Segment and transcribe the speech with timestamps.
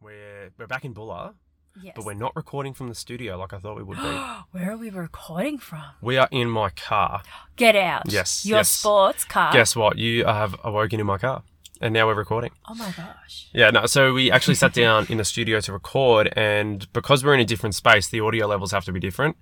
[0.00, 1.34] We're we're back in Bulla,
[1.82, 1.92] Yes.
[1.96, 4.02] but we're not recording from the studio like I thought we would be.
[4.52, 5.82] Where are we recording from?
[6.00, 7.22] we are in my car.
[7.56, 8.02] Get out.
[8.06, 8.68] Yes, Your yes.
[8.68, 9.52] sports car.
[9.52, 9.98] Guess what?
[9.98, 11.42] You have awoken in my car,
[11.80, 12.52] and now we're recording.
[12.68, 13.48] Oh my gosh.
[13.52, 13.86] Yeah, no.
[13.86, 17.44] So we actually sat down in the studio to record, and because we're in a
[17.44, 19.36] different space, the audio levels have to be different.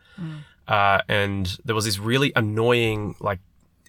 [0.66, 3.40] Uh, and there was this really annoying like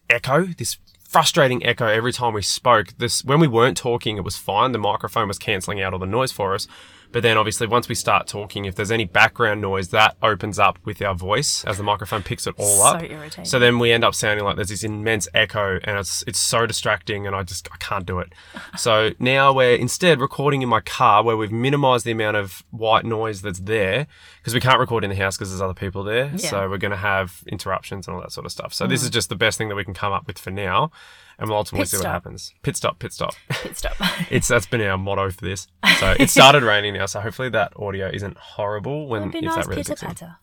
[0.10, 0.78] echo, this
[1.18, 2.94] frustrating echo every time we spoke.
[3.00, 4.72] This when we weren't talking, it was fine.
[4.72, 6.68] The microphone was canceling out all the noise for us.
[7.12, 10.78] But then obviously once we start talking, if there's any background noise, that opens up
[10.86, 13.04] with our voice as the microphone picks it all So up.
[13.04, 13.46] irritating.
[13.46, 16.66] So then we end up sounding like there's this immense echo and it's it's so
[16.66, 18.34] distracting and I just I can't do it.
[18.78, 23.06] So now we're instead recording in my car where we've minimized the amount of white
[23.06, 24.06] noise that's there
[24.40, 26.26] because we can't record in the house because there's other people there.
[26.26, 26.32] Yeah.
[26.34, 26.40] Mm.
[26.50, 28.74] So we're going to have interruptions and all that sort of stuff.
[28.74, 30.92] So this is just the best thing that we can come up with for now
[31.40, 32.54] and we'll ultimately Pit see what happens.
[32.64, 33.36] Pit stop, pit stop.
[33.50, 33.94] Pit stop.
[34.32, 35.68] it's that's been our motto for this.
[36.00, 39.68] So it started raining now, so hopefully that audio isn't horrible when if nice that
[39.68, 40.08] really pitter kicks in.
[40.10, 40.38] patter.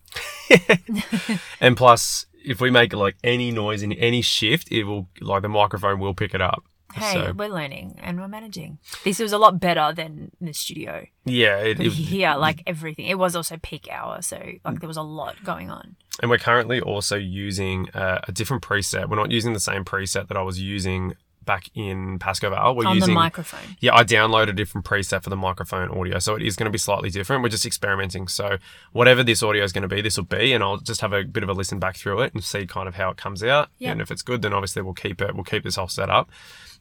[1.60, 5.48] And plus, if we make like any noise in any shift, it will like the
[5.48, 6.64] microphone will pick it up.
[6.94, 8.78] Hey, So we're learning and we're managing.
[9.04, 11.06] This was a lot better than the studio.
[11.24, 13.06] yeah, it, it- Here, like everything.
[13.06, 15.96] It was also peak hour, so like there was a lot going on.
[16.22, 19.08] and we're currently also using uh, a different preset.
[19.08, 22.74] We're not using the same preset that I was using back in Pascoe Vale.
[22.74, 23.76] We're on using the microphone.
[23.80, 26.70] yeah, I downloaded a different preset for the microphone audio, so it is going to
[26.70, 27.42] be slightly different.
[27.42, 28.28] We're just experimenting.
[28.28, 28.58] So
[28.92, 31.24] whatever this audio is going to be, this will be, and I'll just have a
[31.24, 33.68] bit of a listen back through it and see kind of how it comes out.
[33.78, 33.92] Yeah.
[33.92, 35.34] And if it's good, then obviously we'll keep it.
[35.34, 36.30] We'll keep this whole setup.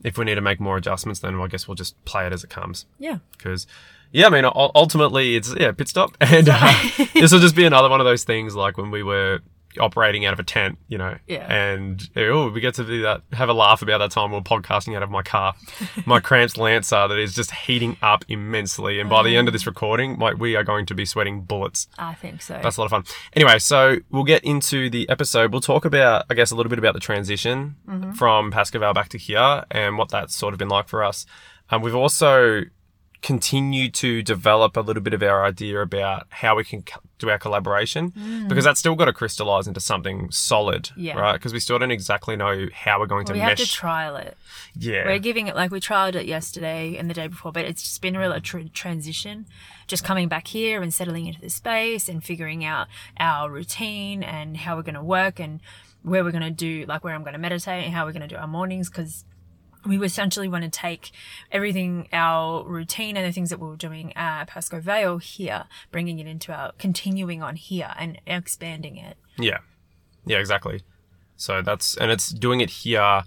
[0.03, 2.43] If we need to make more adjustments, then I guess we'll just play it as
[2.43, 2.85] it comes.
[2.99, 3.19] Yeah.
[3.31, 3.67] Because
[4.13, 6.73] yeah, I mean, ultimately it's yeah, pit stop, and uh,
[7.15, 9.39] this will just be another one of those things like when we were
[9.79, 11.51] operating out of a tent, you know, Yeah.
[11.53, 14.41] and oh, we get to do that, have a laugh about that time we we're
[14.43, 15.53] podcasting out of my car,
[16.05, 19.65] my cramped Lancer that is just heating up immensely, and by the end of this
[19.65, 21.87] recording, like we are going to be sweating bullets.
[21.97, 22.59] I think so.
[22.61, 23.03] That's a lot of fun.
[23.35, 25.51] Anyway, so we'll get into the episode.
[25.51, 27.75] We'll talk about, I guess, a little bit about the transition
[28.17, 31.25] from Pascoe Vale back to here and what that's sort of been like for us.
[31.69, 32.63] Um, we've also
[33.23, 36.83] continued to develop a little bit of our idea about how we can
[37.17, 38.47] do our collaboration mm.
[38.49, 41.17] because that's still got to crystallize into something solid, Yeah.
[41.17, 41.33] right?
[41.33, 43.59] Because we still don't exactly know how we're going to we have mesh.
[43.59, 44.37] to trial it.
[44.77, 45.05] yeah.
[45.05, 48.01] We're giving it like we trialed it yesterday and the day before, but it's just
[48.01, 49.45] been a real tr- transition.
[49.87, 54.57] Just coming back here and settling into the space and figuring out our routine and
[54.57, 55.61] how we're going to work and
[56.03, 58.27] where we're going to do like where I'm going to meditate and how we're going
[58.27, 59.23] to do our mornings because
[59.85, 61.11] we essentially want to take
[61.51, 66.19] everything our routine and the things that we were doing at Pascoe Vale here, bringing
[66.19, 69.17] it into our continuing on here and expanding it.
[69.37, 69.59] Yeah.
[70.25, 70.81] Yeah, exactly.
[71.35, 73.23] So that's and it's doing it here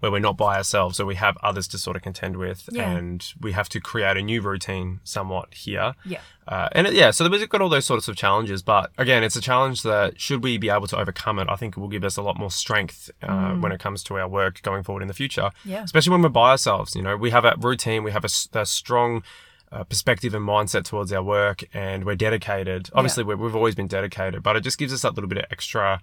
[0.00, 2.90] where we're not by ourselves, so we have others to sort of contend with, Yeah.
[2.90, 5.94] and we have to create a new routine somewhat here.
[6.04, 6.20] Yeah.
[6.48, 9.36] Uh, and it, yeah, so we've got all those sorts of challenges, but again, it's
[9.36, 12.02] a challenge that should we be able to overcome it, I think it will give
[12.02, 15.08] us a lot more strength uh, when it comes to our work going forward in
[15.08, 15.50] the future.
[15.64, 15.84] Yeah.
[15.84, 19.22] Especially when we're by ourselves, you know, we have a routine, we have a strong
[19.70, 22.90] uh, perspective and mindset towards our work, and we're dedicated.
[22.92, 25.44] Obviously, we we've always been dedicated, but it just gives us that little bit of
[25.52, 26.00] extra,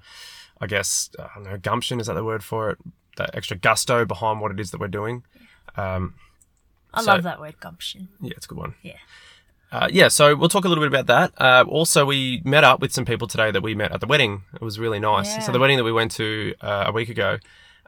[0.62, 2.78] I guess, I don't know, gumption is that the word for it?
[3.18, 5.24] That extra gusto behind what it is that we're doing.
[5.76, 6.16] Um,
[6.94, 8.08] I So- love that word gumption.
[8.22, 8.74] yeah, it's a good one.
[8.82, 8.94] Yeah.
[9.70, 11.34] Uh, yeah, so we'll talk a little bit about that.
[11.42, 14.44] Uh, also, we met up with some people today that we met at the wedding.
[14.56, 15.28] It was really nice.
[15.36, 15.40] Yeah.
[15.42, 17.38] So the wedding that we went to uh, a week ago,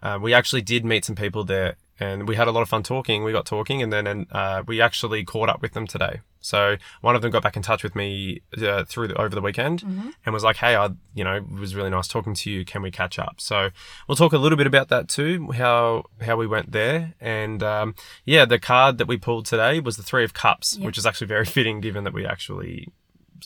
[0.02, 2.84] uh, we actually did meet some people there, and we had a lot of fun
[2.84, 3.24] talking.
[3.24, 6.22] We got talking, and then and, uh, we actually caught up with them today.
[6.42, 9.42] So one of them got back in touch with me uh, through the, over the
[9.42, 9.84] weekend
[10.26, 12.64] and was like, "Hey, I, you know, it was really nice talking to you.
[12.64, 13.72] Can we catch up?" So
[14.08, 17.94] we'll talk a little bit about that too, how how we went there, and um,
[18.24, 21.28] yeah, the card that we pulled today was the Three of Cups, which is actually
[21.28, 22.88] very fitting given that we actually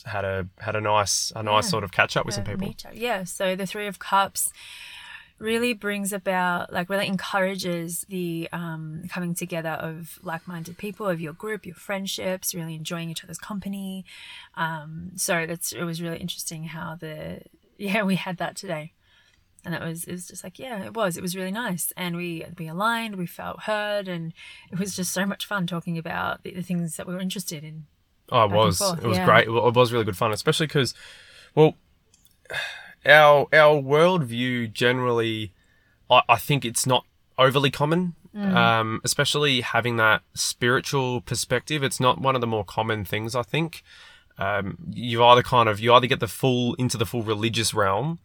[0.04, 1.70] had a had a nice a nice Yeah.
[1.70, 2.68] sort of catch up with some people.
[2.92, 4.52] Yeah, so the Three of Cups
[5.38, 11.20] really brings about, like, really encourages the um, coming together of like minded people, of
[11.20, 14.04] your group, your friendships, really enjoying each other's company.
[14.54, 17.40] Um, so that's it was really interesting how the,
[17.78, 18.92] yeah, we had that today.
[19.66, 21.90] And it was, it was just like, yeah, it was, it was really nice.
[21.96, 24.34] And we, we aligned, we felt heard, and
[24.70, 27.64] it was just so much fun talking about the, the things that we were interested
[27.64, 27.86] in.
[28.30, 28.80] Oh, it was.
[28.80, 29.24] it was yeah.
[29.24, 29.46] great.
[29.46, 30.94] It was really good fun, especially because,
[31.54, 31.76] well,
[33.06, 35.52] our our worldview generally,
[36.10, 37.04] I, I think it's not
[37.38, 38.14] overly common.
[38.36, 43.36] Um, especially having that spiritual perspective, it's not one of the more common things.
[43.36, 43.84] I think
[44.38, 48.18] um, you either kind of you either get the full into the full religious realm,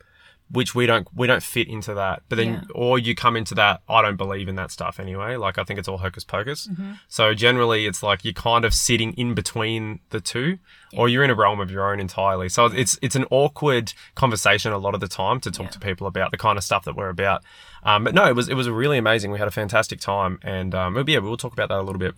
[0.51, 2.23] which we don't we don't fit into that.
[2.27, 2.61] But then Yeah.
[2.73, 5.35] or you come into that I don't believe in that stuff anyway.
[5.35, 6.67] Like I think it's all hocus pocus.
[6.67, 6.93] Mm-hmm.
[7.07, 10.57] So generally it's like you're kind of sitting in between the two
[10.97, 12.49] or you're in a realm of your own entirely.
[12.49, 15.71] So it's it's an awkward conversation a lot of the time to talk Yeah.
[15.71, 17.43] to people about the kind of stuff that we're about.
[17.83, 19.29] Um, but no, it was it was really amazing.
[19.31, 22.15] We had a fantastic time and um, yeah, we'll talk about that a little bit.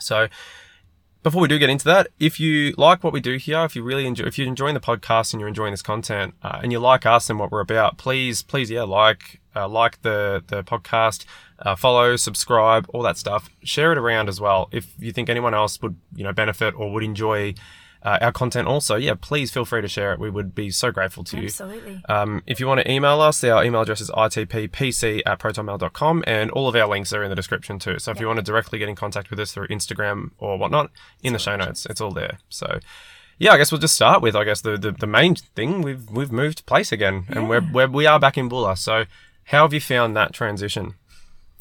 [0.00, 0.28] So
[1.24, 3.82] before we do get into that, if you like what we do here, if you
[3.82, 6.78] really enjoy, if you're enjoying the podcast and you're enjoying this content, uh, and you
[6.78, 11.24] like us and what we're about, please, please, yeah, like, uh, like the the podcast,
[11.60, 13.48] uh, follow, subscribe, all that stuff.
[13.62, 14.68] Share it around as well.
[14.70, 17.54] If you think anyone else would, you know, benefit or would enjoy
[18.04, 20.18] uh, our content, also, yeah, please feel free to share it.
[20.18, 21.46] We would be so grateful to you.
[21.46, 22.02] Absolutely.
[22.08, 26.50] Um, if you want to email us, our email address is itppc at protonmail.com and
[26.50, 27.98] all of our links are in the description too.
[27.98, 30.90] So if you want to directly get in contact with us through Instagram or whatnot,
[31.22, 32.38] in the show notes, it's all there.
[32.50, 32.78] So
[33.38, 36.08] yeah, I guess we'll just start with I guess the, the, the main thing we've
[36.10, 38.76] we've moved place again and we're, we're we are back in Bulla.
[38.76, 39.06] So
[39.44, 40.94] how have you found that transition?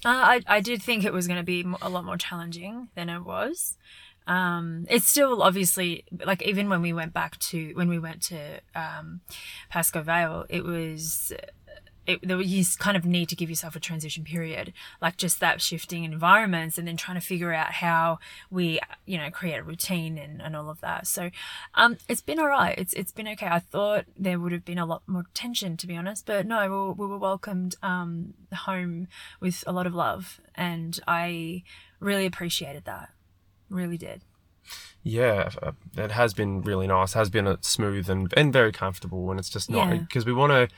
[0.05, 3.07] Uh, I, I did think it was going to be a lot more challenging than
[3.07, 3.77] it was.
[4.27, 8.59] Um, it's still obviously like even when we went back to when we went to
[8.75, 9.21] um,
[9.69, 11.33] Pascoe Vale, it was
[12.05, 15.61] it, there, you kind of need to give yourself a transition period, like just that
[15.61, 20.17] shifting environments, and then trying to figure out how we, you know, create a routine
[20.17, 21.07] and, and all of that.
[21.07, 21.29] So,
[21.75, 22.77] um, it's been all right.
[22.77, 23.47] It's it's been okay.
[23.47, 26.93] I thought there would have been a lot more tension, to be honest, but no,
[26.97, 29.07] we we were welcomed um, home
[29.39, 31.63] with a lot of love, and I
[31.99, 33.12] really appreciated that.
[33.73, 34.21] Really did.
[35.03, 37.13] Yeah, uh, it has been really nice.
[37.13, 39.97] Has been a smooth and, and very comfortable, and it's just not Yeah.
[39.97, 40.73] because we want to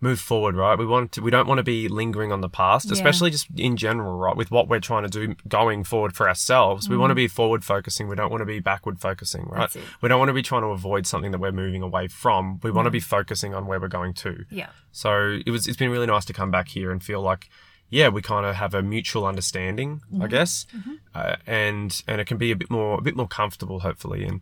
[0.00, 0.78] move forward, right?
[0.78, 1.20] We want to.
[1.20, 2.92] We don't want to be lingering on the past, Yeah.
[2.94, 4.36] especially just in general, right?
[4.36, 7.64] With what we're trying to do going forward for ourselves, we want to be forward
[7.64, 8.08] focusing.
[8.08, 9.68] We don't want to be backward focusing, right?
[9.70, 9.80] Mm.
[10.00, 12.58] We don't want to be trying to avoid something that we're moving away from.
[12.62, 14.44] We want to be focusing on where we're going to.
[14.50, 14.70] Yeah.
[14.90, 15.68] So it was.
[15.68, 17.48] It's been really nice to come back here and feel like,
[17.90, 20.66] yeah, we kind of have a mutual understanding, I guess,
[21.14, 24.24] uh, and and it can be a bit more a bit more comfortable, hopefully.
[24.24, 24.40] And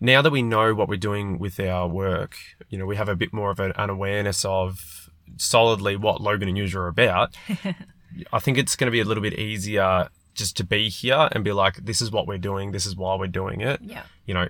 [0.00, 2.36] now that we know what we're doing with our work,
[2.68, 6.48] you know, we have a bit more of an, an awareness of solidly what Logan
[6.48, 7.36] and Yuzha are about.
[8.32, 11.42] I think it's going to be a little bit easier just to be here and
[11.44, 14.02] be like, this is what we're doing, this is why we're doing it Yeah.
[14.26, 14.48] you know,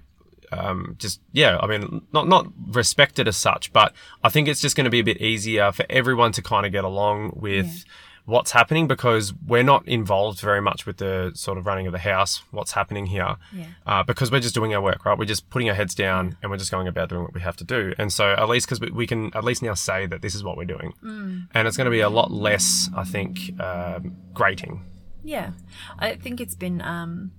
[0.53, 3.93] um, just yeah, I mean, not not respected as such, but
[4.23, 6.73] I think it's just going to be a bit easier for everyone to kind of
[6.73, 7.85] get along with
[8.27, 11.99] what's happening because we're not involved very much with the sort of running of the
[11.99, 13.67] house, what's happening here, Yeah.
[13.87, 15.19] uh, because we're just doing our work, right?
[15.19, 17.57] We're just putting our heads down and we're just going about doing what we have
[17.57, 20.23] to do, and so at least because we, we can at least now say that
[20.23, 23.61] this is what we're doing, and it's going to be a lot less, I think,
[23.61, 24.85] um, grating.
[25.23, 25.51] Yeah,
[25.99, 27.33] I think it's been um,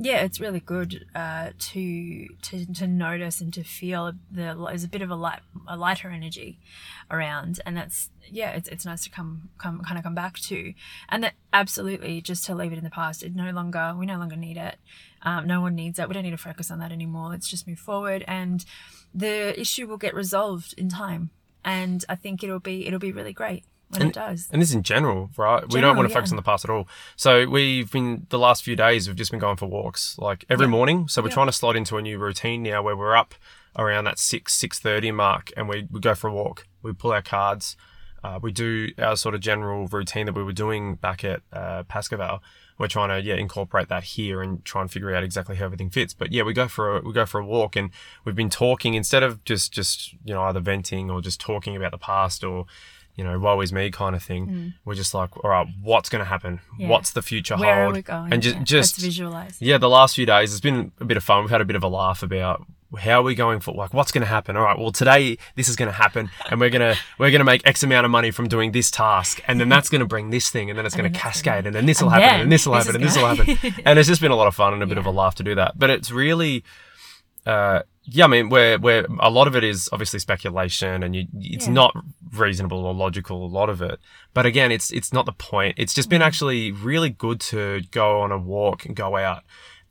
[0.00, 4.88] yeah, it's really good uh, to to to notice and to feel the there's a
[4.88, 6.60] bit of a light a lighter energy
[7.10, 10.72] around, and that's yeah, it's it's nice to come come kind of come back to,
[11.08, 13.24] and that absolutely just to leave it in the past.
[13.24, 14.76] It no longer we no longer need it.
[15.22, 16.08] Um, no one needs that.
[16.08, 17.30] We don't need to focus on that anymore.
[17.30, 18.64] Let's just move forward, and
[19.12, 21.30] the issue will get resolved in time.
[21.64, 24.48] And I think it'll be it'll be really great when it does.
[24.52, 25.64] And this in general, right?
[25.72, 26.86] we don't want to focus on the past at all.
[27.16, 30.66] So we've been the last few days we've just been going for walks like every
[30.66, 30.70] Yeah.
[30.70, 31.08] morning.
[31.08, 31.34] So we're Yeah.
[31.34, 33.34] trying to slot into a new routine now where we're up
[33.76, 36.66] around that six six thirty mark and we, we go for a walk.
[36.82, 37.76] We pull our cards.
[38.24, 41.84] Uh, we do our sort of general routine that we were doing back at uh,
[41.84, 42.42] Pascoe Vale.
[42.76, 45.90] We're trying to yeah incorporate that here and try and figure out exactly how everything
[45.90, 46.14] fits.
[46.14, 47.90] But yeah, we go for a we go for a walk and
[48.24, 51.90] we've been talking instead of just just you know either venting or just talking about
[51.92, 52.66] the past or
[53.18, 54.72] you know woe is me kind of thing.
[54.84, 56.60] We're just like all right, what's going to happen?
[56.74, 56.78] Mm.
[56.78, 56.88] Yeah.
[56.88, 57.92] What's the future Where hold?
[57.92, 58.32] are we going?
[58.32, 59.56] And just Yeah, just let's visualize.
[59.60, 61.42] yeah, the last few days it's been a bit of fun.
[61.42, 62.64] We've had a bit of a laugh about
[62.98, 64.56] how are we going for like what's going to happen.
[64.56, 67.66] All right, well today this is going to happen, and we're gonna we're gonna make
[67.66, 70.48] X amount of money from doing this task, and then that's going to bring this
[70.48, 72.74] thing, and then it's going to cascade, and then this will happen, and this will
[72.74, 74.86] happen, and this will happen, and it's just been a lot of fun and a
[74.86, 75.78] bit of a laugh to do that.
[75.78, 76.64] But it's really.
[77.46, 81.26] Uh, yeah, I mean, where where a lot of it is obviously speculation, and you,
[81.40, 81.72] it's Yeah.
[81.74, 81.96] not
[82.32, 83.44] reasonable or logical.
[83.44, 84.00] A lot of it,
[84.34, 85.74] but again, it's it's not the point.
[85.78, 86.10] It's just Mm.
[86.10, 89.42] been actually really good to go on a walk and go out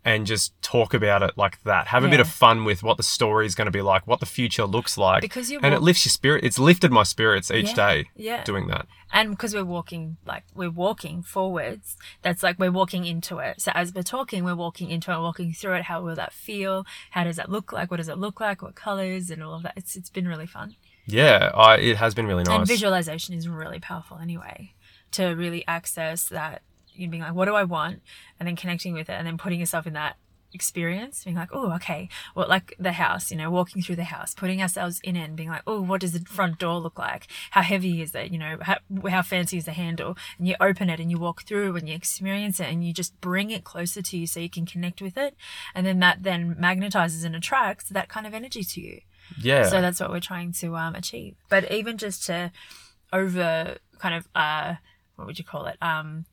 [0.06, 1.88] and just talk about it like that.
[1.88, 4.22] Have a bit of fun with what the story is going to be like, what
[4.22, 6.46] the future looks like, Because you're and it lifts your spirit.
[6.46, 8.44] It's lifted my spirits each Yeah, day yeah.
[8.46, 8.88] doing that.
[9.12, 13.72] and because we're walking like we're walking forwards that's like we're walking into it so
[13.74, 17.24] as we're talking we're walking into it walking through it how will that feel how
[17.24, 19.74] does that look like what does it look like what colors and all of that
[19.78, 20.76] it's it's been really fun
[21.06, 22.58] Yeah, I, it has been really nice.
[22.60, 24.74] and visualization is really powerful anyway
[25.12, 26.62] to really access that
[26.98, 28.02] you being like what do i want
[28.40, 30.18] and then connecting with it and then putting yourself in that
[30.54, 34.34] experience, being like, oh, okay, well, like the house, you know, walking through the house,
[34.34, 37.28] putting ourselves in it and being like, oh, what does the front door look like?
[37.52, 38.32] How heavy is it?
[38.32, 38.78] You know, how,
[39.10, 40.18] how fancy is the handle?
[40.38, 43.20] And you open it and you walk through and you experience it and you just
[43.22, 45.36] bring it closer to you so you can connect with it.
[45.76, 49.02] And then that then magnetizes and attracts that kind of energy to you.
[49.40, 49.64] Yeah.
[49.64, 51.36] So that's what we're trying to um, achieve.
[51.50, 52.52] But even just to
[53.12, 54.76] over kind of, uh,
[55.16, 55.78] what would you call it?
[55.82, 56.26] Um,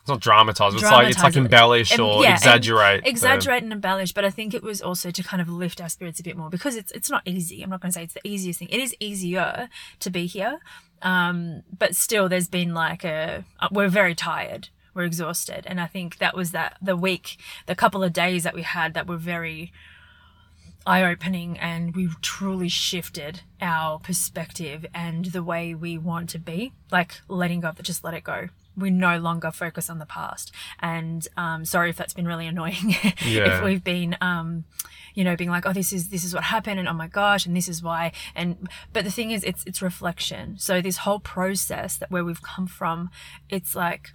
[0.00, 0.74] it's not dramatize.
[0.74, 3.06] It's like it's like embellish or yeah, exaggerate.
[3.06, 6.20] exaggerate and embellish but i think it was also to kind of lift our spirits
[6.20, 7.62] a bit more because it's it's not easy.
[7.62, 8.68] I'm not going to say it's the easiest thing.
[8.70, 10.60] It is easier to be here
[11.02, 14.68] um but still there's been like a uh, we're very tired.
[14.94, 15.64] We're exhausted.
[15.66, 18.94] And i think that was that the week the couple of days that we had
[18.94, 19.72] that were very
[20.86, 27.20] eye-opening and we truly shifted our perspective and the way we want to be like
[27.28, 30.52] letting go of it just let it go we no longer focus on the past.
[30.80, 32.96] And um, sorry if that's been really annoying.
[33.24, 33.58] Yeah.
[33.58, 34.64] if we've been um,
[35.14, 37.44] you know being like oh this is this is what happened and oh my gosh
[37.44, 40.56] and this is why and but the thing is it's it's reflection.
[40.58, 43.10] So this whole process that where we've come from
[43.48, 44.10] it's like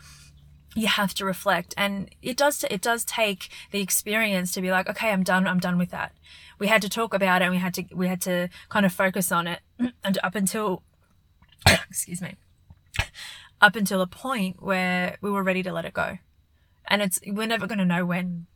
[0.78, 1.74] you have to reflect.
[1.78, 5.60] And it does it does take the experience to be like okay i'm done i'm
[5.60, 6.14] done with that.
[6.60, 8.94] We had to talk about it and we had to we had to kind of
[8.94, 9.60] focus on it.
[10.04, 10.84] And up until
[11.90, 12.36] excuse me
[13.62, 16.18] up until a point where we were ready to let it go.
[16.88, 18.48] And it's we're never going to know when.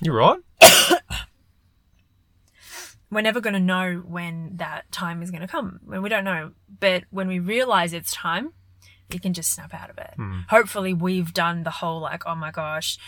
[0.00, 0.38] You're right.
[3.10, 5.80] we're never going to know when that time is going to come.
[5.84, 6.52] When we don't know.
[6.80, 8.52] But when we realize it's time
[9.12, 10.12] we can just snap out of it.
[10.16, 10.40] Hmm.
[10.48, 12.98] Hopefully we've done the whole like oh my gosh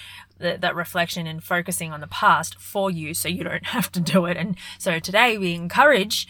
[0.40, 4.00] th- that reflection and focusing on the past for you so you don't have to
[4.00, 4.36] do it.
[4.36, 6.26] And so today we encourage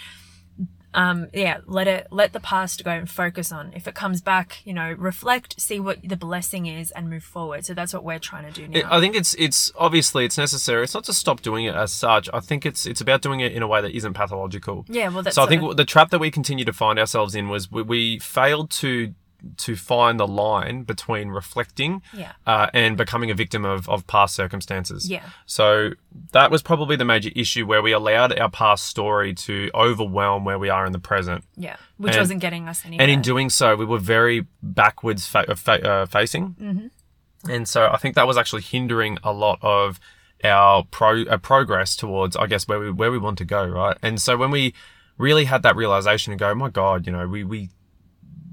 [0.95, 4.61] um yeah let it let the past go and focus on if it comes back
[4.65, 8.19] you know reflect see what the blessing is and move forward so that's what we're
[8.19, 10.83] trying to do now I think it's it's obviously it's necessary.
[10.83, 12.29] It's not to stop doing it as such.
[12.33, 14.85] I think it's it's about doing it in a way that isn't pathological.
[14.89, 17.35] yeah well that's so I think of- the trap that we continue to find ourselves
[17.35, 19.15] in was we, we failed to
[19.59, 22.33] to find the line between reflecting Yeah.
[22.47, 25.09] uh, and becoming a victim of, of past circumstances.
[25.11, 25.23] Yeah.
[25.47, 25.91] So
[26.33, 30.59] that was probably the major issue where we allowed our past story to overwhelm where
[30.59, 31.45] we are in the present.
[31.57, 35.27] yeah which and- wasn't getting us anywhere And in doing so, we were very backwards
[35.27, 36.55] fa- uh, fa- uh, facing.
[36.61, 37.51] Mm-hmm.
[37.51, 39.99] And so I think that was actually hindering a lot of
[40.45, 43.97] our pro- uh, progress towards, I guess, where we where we want to go, right?
[44.03, 44.75] And so when we
[45.19, 47.69] really had that realization and go, my God, you know, we we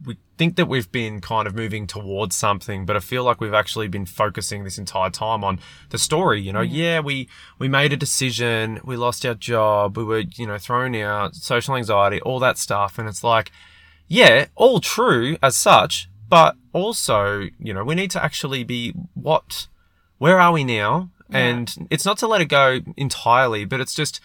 [0.07, 3.53] we think that we've been kind of moving towards something, but I feel like we've
[3.53, 5.59] actually been focusing this entire time on
[5.89, 6.41] the story.
[6.41, 6.69] You know, mm.
[6.71, 7.27] yeah, we
[7.59, 11.75] we made a decision, we lost our job, we were you know thrown out, social
[11.75, 13.51] anxiety, all that stuff, and it's like,
[14.07, 19.67] yeah, all true as such, but also you know we need to actually be what,
[20.17, 21.09] where are we now?
[21.29, 24.21] And it's not to let it go entirely, but it's just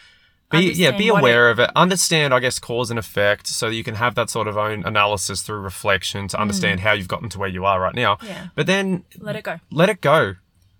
[0.53, 3.69] be yeah be what it- aware of it understand i guess cause and effect so
[3.69, 7.09] that you can have that sort of own analysis through reflection to understand how you've
[7.09, 8.29] gotten to where you are right now Mm.
[8.29, 8.47] Yeah.
[8.55, 10.37] but then let it go let it go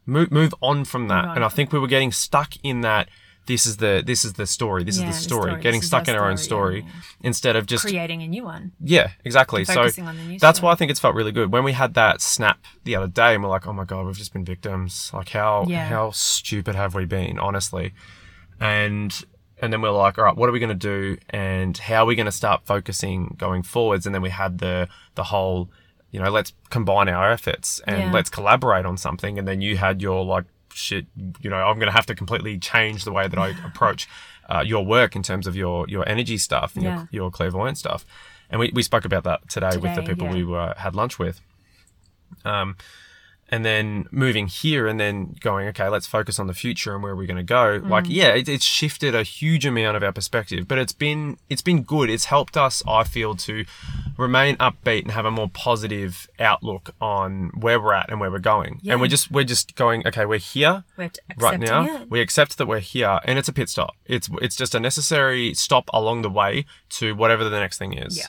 [0.07, 3.09] move move on from that and i think we were getting stuck in that
[3.47, 5.63] this is the this is the story this Yeah, is the the story, story.
[5.63, 8.45] getting This stuck in our own story, story yeah, instead of just creating a new
[8.45, 9.65] one yeah, exactly.
[9.65, 10.69] So on the new that's story.
[10.69, 13.35] why I think it's felt really good when we had that snap the other day,
[13.35, 15.11] and we're like, "Oh my god, we've just been victims.
[15.13, 15.89] Like how Yeah.
[15.89, 17.95] how stupid have we been, honestly?"
[18.61, 19.11] And
[19.63, 22.07] and then we're like, "All right, what are we going to do, and how are
[22.07, 25.71] we going to start focusing going forwards?" And then we had the the whole,
[26.11, 28.13] you know, let's combine our efforts and Yeah.
[28.13, 29.39] let's collaborate on something.
[29.39, 31.07] And then you had your like, shit,
[31.41, 34.09] you know, I'm going to have to completely change the way that I approach.
[34.51, 36.97] Uh, your work in terms of your your energy stuff and Yeah.
[36.97, 38.05] your, your clairvoyant stuff
[38.51, 40.35] and we, we spoke about that today, with the people yeah.
[40.35, 41.41] we were had lunch with.
[42.45, 42.77] Um,
[43.53, 47.15] and then moving here and then going, okay, let's focus on the future and where
[47.15, 47.81] we're going to go.
[47.81, 47.91] Mm.
[47.91, 51.61] Like, yeah, it, it's shifted a huge amount of our perspective, but it's been it's
[51.61, 52.09] been good.
[52.09, 53.67] It's helped us, I feel, to
[54.17, 58.39] remain upbeat and have a more positive outlook on where we're at and where we're
[58.39, 58.81] going.
[58.81, 58.93] Yeah.
[58.93, 61.85] And we're just we're just going, okay, we're here we're right now.
[61.85, 62.11] it.
[62.11, 63.97] We accept that we're here, and it's a pit stop.
[64.07, 68.17] It's it's just a necessary stop along the way to whatever the next thing is.
[68.17, 68.27] Yeah.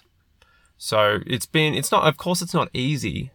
[0.91, 3.31] So it's been it's not of course it's not easy,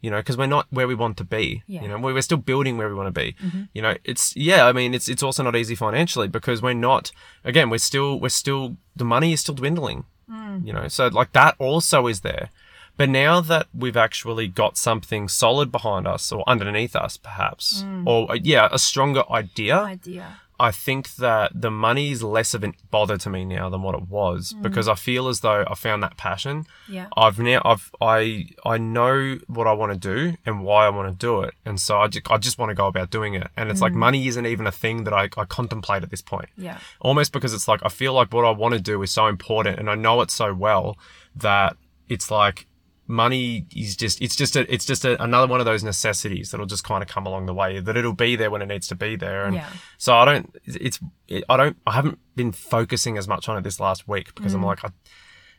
[0.00, 1.62] you know, because we're not where we want to be.
[1.68, 1.76] Yeah.
[1.78, 1.82] Mm-hmm.
[1.84, 3.36] You know, we- we're still building where we want to be.
[3.72, 4.66] You know, it's yeah.
[4.66, 7.12] I mean, it's it's also not easy financially because we're not.
[7.44, 10.02] Again, we're still we're still the money is still dwindling.
[10.28, 10.58] Hmm.
[10.66, 12.48] You know, so like that also is there.
[12.96, 18.06] But now that we've actually got something solid behind us or underneath us, perhaps, Hmm.
[18.08, 20.26] or uh, yeah, a stronger idea, idea
[20.60, 23.94] I think that the money is less of a bother to me now than what
[23.94, 24.60] it was mm.
[24.60, 26.66] because I feel as though I found that passion.
[26.86, 27.06] Yeah.
[27.16, 31.10] I've now I've I I know what I want to do and why I want
[31.10, 33.48] to do it, and so I just I just want to go about doing it.
[33.56, 33.96] And it's like mm.
[34.06, 36.50] money isn't even a thing that I, I contemplate at this point.
[36.58, 36.78] Yeah.
[37.00, 39.78] Almost because it's like I feel like what I want to do is so important,
[39.78, 40.98] and I know it so well
[41.36, 41.78] that
[42.10, 42.66] it's like
[43.10, 46.64] money is just it's just a, it's just a, another one of those necessities that'll
[46.64, 48.94] just kind of come along the way that it'll be there when it needs to
[48.94, 49.68] be there and Yeah.
[49.98, 53.64] so i don't it's it, i don't i haven't been focusing as much on it
[53.64, 54.66] this last week because i'm mm.
[54.66, 54.90] like I,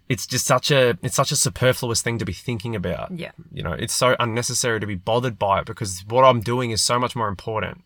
[0.07, 3.31] it's just such a it's such a superfluous thing to be thinking about Yeah.
[3.51, 6.81] you know it's so unnecessary to be bothered by it because what i'm doing is
[6.81, 7.83] so much more important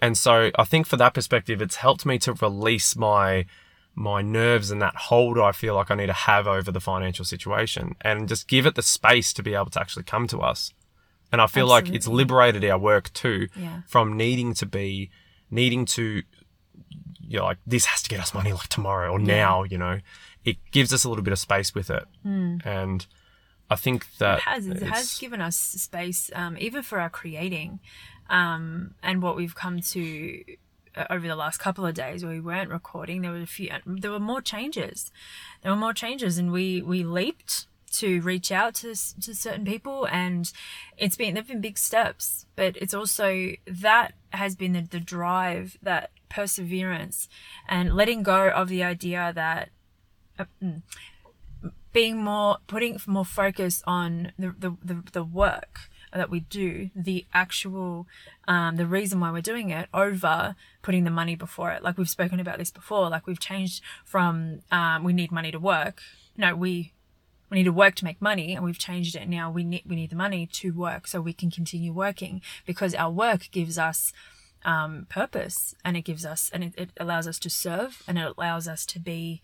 [0.00, 3.46] and so i think for that perspective it's helped me to release my
[3.98, 7.24] my nerves and that hold I feel like I need to have over the financial
[7.24, 10.72] situation and just give it the space to be able to actually come to us.
[11.32, 13.80] And I feel like it's liberated our work too Yeah.
[13.88, 15.10] from needing to be,
[15.50, 16.22] needing to,
[17.20, 19.98] you know, like this has to get us money like tomorrow or now, you know,
[20.44, 22.04] it gives us a little bit of space with it.
[22.24, 23.04] And
[23.70, 27.80] I think that it has it has given us space um, even for our creating
[28.30, 30.42] um, and what we've come to
[30.98, 33.70] Uh, over the last couple of days where we weren't recording there were a few
[33.70, 35.12] um, there were more changes.
[35.62, 38.88] There were more changes and we we leaped to reach out to,
[39.20, 40.52] to certain people and
[40.96, 45.78] it's been they've been big steps but it's also that has been the, the drive
[45.82, 47.28] that perseverance
[47.68, 49.70] and letting go of the idea that
[50.38, 50.82] uh, mm,
[51.92, 57.26] being more putting more focus on the the, the, the work that we do the
[57.32, 58.06] actual
[58.46, 61.82] um, the reason why we're doing it over putting the money before it.
[61.82, 63.10] Like we've spoken about this before.
[63.10, 66.00] Like we've changed from um, we need money to work.
[66.36, 66.92] No we
[67.50, 69.28] we need to work to make money and we've changed it.
[69.28, 72.94] Now we need we need the money to work so we can continue working because
[72.94, 74.12] our work gives us
[74.64, 78.34] um, purpose and it gives us and it, it allows us to serve and it
[78.36, 79.40] allows us to be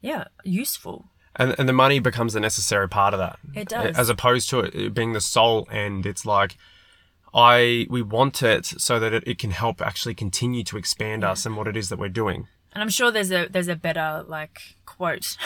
[0.00, 3.38] yeah useful and, and the money becomes a necessary part of that.
[3.54, 3.96] It does.
[3.98, 6.06] As opposed to it being the sole end.
[6.06, 6.56] It's like,
[7.34, 11.46] I we want it so that it, it can help actually continue to expand us
[11.46, 12.48] and what it is that we're doing.
[12.74, 15.36] And I'm sure there's a there's a better like quote.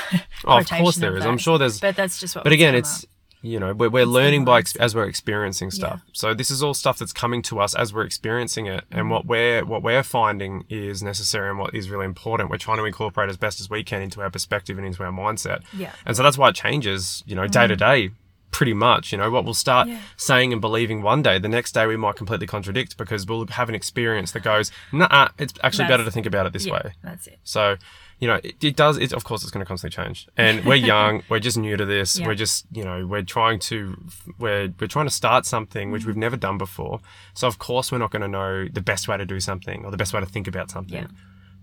[0.45, 1.25] Oh, of course there is.
[1.25, 2.45] I'm sure there's- But that's just what.
[2.45, 3.11] But again, it's up.
[3.47, 6.03] You know we're, we're learning by ex- as we're experiencing stuff.
[6.13, 9.25] So this is all stuff that's coming to us as we're experiencing it, and what
[9.25, 9.29] mm.
[9.29, 12.51] we're what we're finding is necessary and what is really important.
[12.51, 15.13] We're trying to incorporate as best as we can into our perspective and into our
[15.13, 15.63] mindset.
[15.73, 15.93] Yeah.
[16.05, 17.23] And so that's why it changes.
[17.27, 17.79] You know, day to mm.
[17.79, 18.11] day.
[18.53, 19.99] Pretty much, you know, what we'll start Yeah.
[20.17, 23.69] saying and believing one day, the next day we might completely contradict because we'll have
[23.69, 26.93] an experience that goes, nah, it's actually better to think about it this yeah, way.
[27.03, 27.39] That's it.
[27.45, 27.77] So,
[28.19, 28.97] you know, it, it does.
[28.97, 30.29] It, of course, it's going to constantly change.
[30.37, 31.23] And we're young.
[31.29, 32.19] we're just new to this.
[32.19, 32.27] Yeah.
[32.27, 33.97] We're just, you know, we're trying to,
[34.39, 36.07] we're we're trying to start something which mm.
[36.07, 37.01] we've never done before.
[37.35, 39.91] So of course, we're not going to know the best way to do something or
[39.91, 40.95] the best way to think about something.
[40.95, 41.09] Yeah.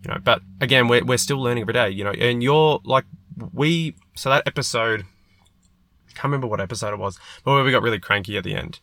[0.03, 1.89] You know, but again, we're we're still learning every day.
[1.89, 3.05] You know, and you're like
[3.51, 3.95] we.
[4.15, 7.99] So that episode, I can't remember what episode it was, but where we got really
[7.99, 8.79] cranky at the end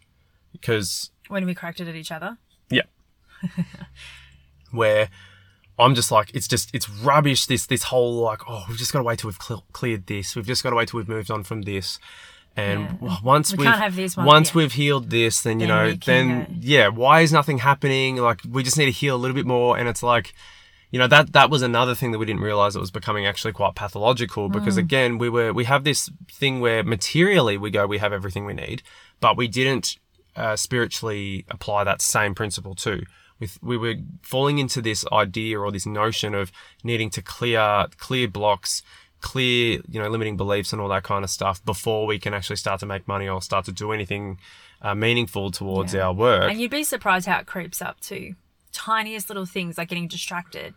[0.53, 2.39] because When we cracked it at each other.
[2.71, 2.83] yeah.
[4.73, 5.09] Where
[5.81, 7.47] I'm just like, it's just, it's rubbish.
[7.47, 10.37] This, this whole like, oh, we've just got to wait till we've cl- cleared this.
[10.37, 11.99] We've just got to wait till we've moved on from this.
[12.57, 13.17] And Yeah.
[13.23, 16.45] once We have have this one, once we've healed this, then you Then know, then
[16.45, 16.47] go.
[16.61, 18.17] yeah, why is nothing happening?
[18.17, 19.79] Like we just need to heal a little bit more.
[19.79, 20.35] And it's like,
[20.91, 23.53] you know, that that was another thing that we didn't realize it was becoming actually
[23.53, 24.79] quite pathological because Mm.
[24.81, 28.55] again, we were we have this thing where materially we go, we have everything we
[28.55, 28.83] need,
[29.21, 29.97] but we didn't
[30.35, 33.03] uh, spiritually apply that same principle too.
[33.41, 36.53] With we were falling into this idea or this notion of
[36.85, 38.83] needing to clear clear blocks,
[39.21, 42.57] clear you know limiting beliefs and all that kind of stuff before we can actually
[42.57, 44.39] start to make money or start to do anything
[44.83, 46.07] uh, meaningful towards Yeah.
[46.07, 46.51] our work.
[46.51, 48.35] And you'd be surprised how it creeps up too.
[48.73, 50.75] Tiniest little things like getting distracted.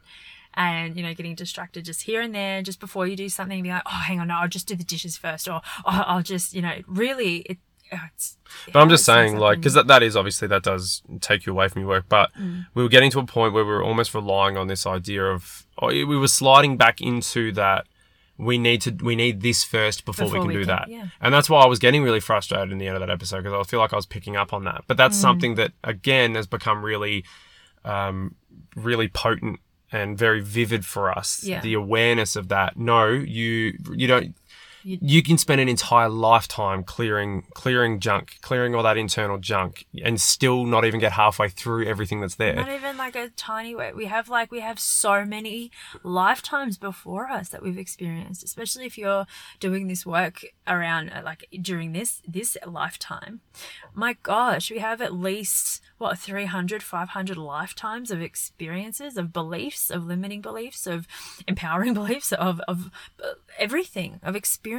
[0.56, 3.70] And you know, getting distracted just here and there, just before you do something, be
[3.70, 6.54] like, "Oh, hang on, no, I'll just do the dishes first or oh, "I'll just,"
[6.54, 7.58] you know, really, it.
[8.02, 8.38] Oh, It's,
[8.72, 11.68] But I'm just saying, like, because that, that is obviously that does take you away
[11.68, 12.06] from your work.
[12.10, 12.66] But Mm.
[12.74, 15.66] we were getting to a point where we were almost relying on this idea of,
[15.78, 17.86] or we were sliding back into that.
[18.38, 20.88] We need to, we need this first before, Before we can we do can- that.
[20.90, 21.08] yeah.
[21.22, 23.54] And that's why I was getting really frustrated in the end of that episode because
[23.54, 24.84] I feel like I was picking up on that.
[24.88, 24.98] But Mm.
[24.98, 27.24] that's something that again has become really,
[27.86, 28.36] um,
[28.76, 29.60] really potent
[29.92, 31.44] and very vivid for us.
[31.44, 31.62] Yeah.
[31.62, 32.76] The awareness of that.
[32.78, 34.36] No, you, you don't
[34.84, 40.20] You- can spend an entire lifetime clearing clearing junk, clearing all that internal junk, and
[40.20, 42.56] still not even get halfway through everything that's there.
[42.56, 43.94] Not even like a tiny way.
[43.94, 45.72] We have like we have so many
[46.04, 49.26] lifetimes before us that we've experienced, especially if you're
[49.62, 53.40] doing this work around uh, like during this this lifetime.
[53.94, 60.06] My gosh, we have at least what 300 500 lifetimes of experiences of beliefs of
[60.06, 61.08] limiting beliefs of
[61.48, 62.92] empowering beliefs of of
[63.24, 64.73] uh, everything of experience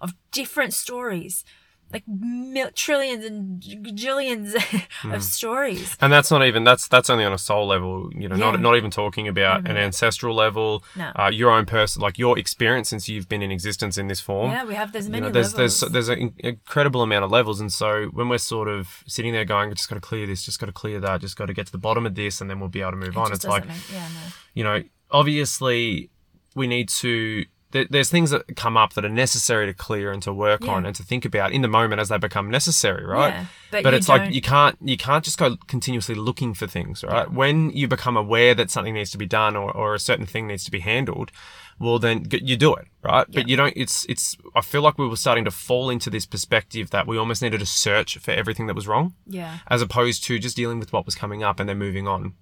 [0.00, 1.44] of different stories
[1.90, 4.54] like mil- trillions and gajillions
[5.00, 5.12] Hmm.
[5.12, 8.36] of stories And that's not even that's that's only on a soul level, you know,
[8.36, 8.50] Yeah.
[8.50, 11.12] not not even talking about Not an ancestral level, No.
[11.18, 14.50] uh, your own person, like your experience since you've been in existence in this form.
[14.50, 15.80] Yeah, we have there's You many know, there's levels.
[15.80, 19.46] there's there's an incredible amount of levels, and so when we're sort of sitting there
[19.46, 21.64] going, just got to clear this, just got to clear that, just got to get
[21.66, 23.32] to the bottom of this, and then we'll be able to move It on.
[23.32, 24.20] It's like make- yeah, no.
[24.52, 26.10] you know, obviously
[26.54, 27.44] we need to.
[27.70, 30.86] There, there's things that come up that are necessary to clear and to work on
[30.86, 33.34] and to think about in the moment as they become necessary, right?
[33.34, 36.66] Yeah, but but it's like don't- you can't you can't just go continuously looking for
[36.66, 37.30] things, right?
[37.30, 40.46] When you become aware that something needs to be done or, or a certain thing
[40.46, 41.30] needs to be handled,
[41.78, 43.26] well then you do it, right?
[43.30, 43.74] But you don't.
[43.76, 44.36] It's it's.
[44.54, 47.60] I feel like we were starting to fall into this perspective that we almost needed
[47.60, 49.58] to search for everything that was wrong, Yeah.
[49.68, 52.32] as opposed to just dealing with what was coming up and then moving on.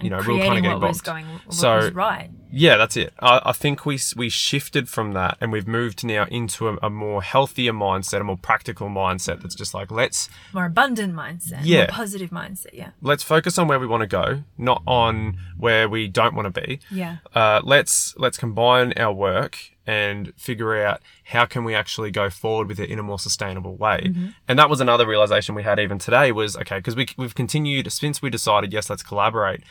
[0.00, 2.30] You know, were kind of getting was going So- right.
[2.56, 3.12] Yeah, that's it.
[3.18, 6.90] I, I think we we shifted from that and we've moved now into a, a
[6.90, 9.42] more healthier mindset, a more practical mindset.
[9.42, 11.60] That's just like let's More abundant mindset.
[11.64, 11.78] Yeah.
[11.78, 12.72] More positive mindset.
[12.72, 12.90] Yeah.
[13.02, 16.60] let's focus on where we want to go, not on where we don't want to
[16.60, 16.78] be.
[16.90, 17.16] Yeah.
[17.34, 22.68] Uh, let's let's combine our work and figure out how can we actually go forward
[22.68, 24.02] with it in a more sustainable way.
[24.06, 24.28] Mm-hmm.
[24.48, 27.90] And that was another realization we had even today was okay because we we've continued
[27.92, 29.62] since we decided yes let's collaborate.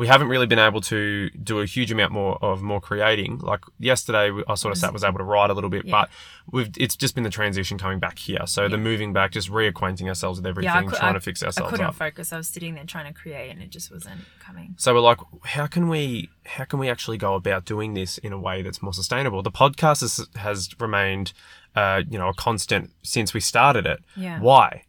[0.00, 3.38] We haven't really been able to do a huge amount more of more creating.
[3.38, 5.90] Like yesterday, I sort of sat was able to write a little bit, Yeah.
[5.92, 6.10] but
[6.50, 8.46] we've it's just been the transition coming back here.
[8.46, 10.98] So the moving back, just reacquainting ourselves with everything, Yeah.
[10.98, 11.68] Trying I- to fix ourselves.
[11.68, 11.94] I couldn't up.
[11.96, 12.32] focus.
[12.32, 14.74] I was sitting there trying to create, and it just wasn't coming.
[14.78, 18.32] So we're like, how can we how can we actually go about doing this in
[18.32, 19.42] a way that's more sustainable?
[19.42, 21.34] The podcast has, has remained,
[21.76, 24.00] uh, you know, a constant since we started it.
[24.16, 24.40] Yeah.
[24.40, 24.84] Why?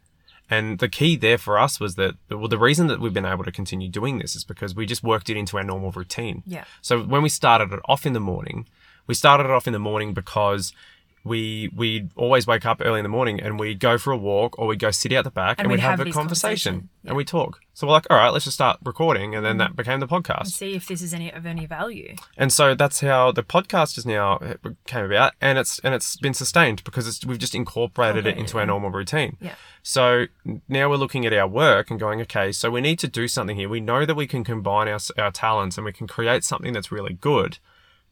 [0.51, 3.45] And the key there for us was that well, the reason that we've been able
[3.45, 6.43] to continue doing this is because we just worked it into our normal routine.
[6.45, 6.65] Yeah.
[6.81, 8.67] So when we started it off in the morning,
[9.07, 10.73] we started it off in the morning because
[11.23, 14.57] we we'd always wake up early in the morning and we'd go for a walk
[14.57, 16.73] or we'd go sit out the back and, And we'd, have, have a these conversation
[16.73, 16.89] conversations.
[17.05, 17.59] and we talk.
[17.73, 19.59] So we're like, all right, let's just start recording, and then mm-hmm.
[19.59, 20.41] that became the podcast.
[20.41, 22.15] And See if this is any of any value.
[22.37, 24.39] And so that's how the podcast is now
[24.85, 28.59] came about, and it's and it's been sustained because it's, we've just incorporated it into
[28.59, 29.37] our normal routine.
[29.39, 29.55] Yeah.
[29.83, 30.25] So
[30.67, 33.55] now we're looking at our work and going, okay, so we need to do something
[33.55, 33.69] here.
[33.69, 36.91] We know that we can combine our our talents and we can create something that's
[36.91, 37.57] really good,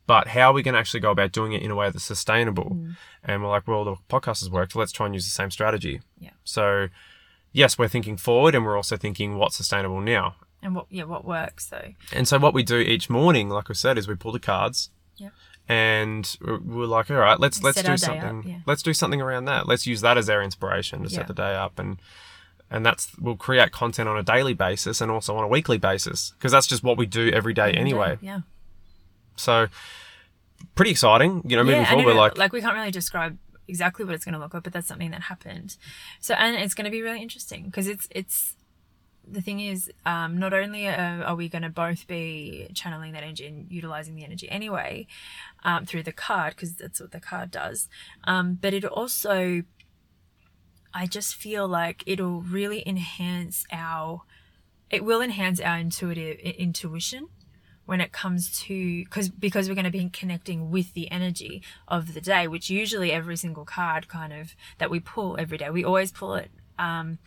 [0.10, 2.04] but how are we going to actually go about doing it in a way that's
[2.04, 2.72] sustainable?
[2.72, 2.96] Mm.
[3.24, 4.76] And we're like, well, the podcast has worked.
[4.76, 6.02] Let's try and use the same strategy.
[6.20, 6.32] Yeah.
[6.44, 6.88] So
[7.54, 10.36] yes, we're thinking forward, and we're also thinking what's sustainable now.
[10.64, 11.94] And what yeah what works though.
[12.12, 14.90] And so what we do each morning, like I said, is we pull the cards.
[15.18, 15.32] Yep.
[15.68, 18.50] And we're like, all right, let's let's Set do day up, something.
[18.52, 18.60] yeah.
[18.66, 19.68] Let's do something around that.
[19.68, 21.18] Let's use that as our inspiration to Yeah.
[21.18, 22.02] set the day up, and
[22.72, 26.32] and that's we'll create content on a daily basis and also on a weekly basis
[26.32, 28.18] because that's just what we do every day anyway.
[28.20, 28.40] Yeah.
[29.40, 29.68] So
[30.76, 31.64] pretty exciting, you know.
[31.64, 34.40] Moving yeah, forward, we're like, like we can't really describe exactly what it's going to
[34.40, 35.78] look like, but that's something that happened.
[36.20, 38.56] So and it's going to be really interesting because it's it's
[39.32, 43.24] the thing is, um, not only uh, are we going to both be channeling that
[43.24, 45.08] energy and utilizing the energy anyway
[45.64, 47.88] um, through the card because that's what the card does,
[48.24, 49.64] um, but it also,
[50.94, 54.22] I just feel like it'll really enhance our,
[54.90, 57.28] it will enhance our intuitive i- intuition
[57.90, 62.14] when it comes to because because we're going to be connecting with the energy of
[62.14, 65.84] the day which usually every single card kind of that we pull every day we
[65.84, 67.18] always pull it um,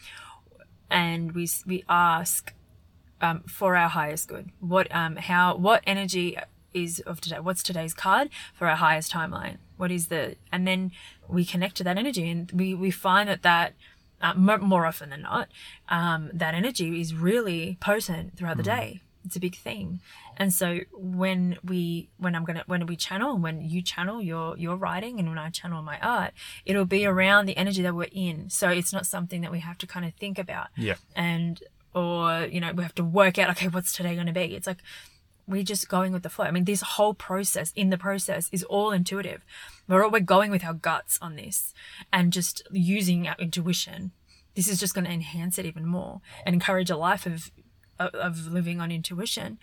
[0.90, 2.55] and we we ask
[3.20, 4.51] um, for our highest good.
[4.61, 6.37] What um how what energy
[6.75, 7.38] is of today?
[7.38, 9.59] What's today's card for our highest timeline?
[9.77, 10.92] What is the and then
[11.29, 13.75] we connect to that energy and we we find that that
[14.20, 15.48] uh, more often than not
[15.88, 19.01] um, that energy is really potent throughout the day.
[19.25, 20.01] It's a big theme
[20.36, 24.56] and so when we when i'm gonna when we channel and when you channel your
[24.56, 26.32] your writing and when i channel my art
[26.64, 28.48] it'll be around the energy that we're in.
[28.50, 30.68] So it's not something that we have to kind of think about.
[30.76, 31.62] Yeah, and
[31.94, 34.54] or you know we have to work out okay what's today going to be?
[34.56, 34.78] It's like
[35.46, 36.46] we're just going with the flow.
[36.46, 39.44] I mean this whole process in the process is all intuitive.
[39.88, 41.74] We're all, we're going with our guts on this
[42.12, 44.12] and just using our intuition.
[44.54, 47.50] This is just going to enhance it even more and encourage a life of
[47.98, 49.58] of- of living on intuition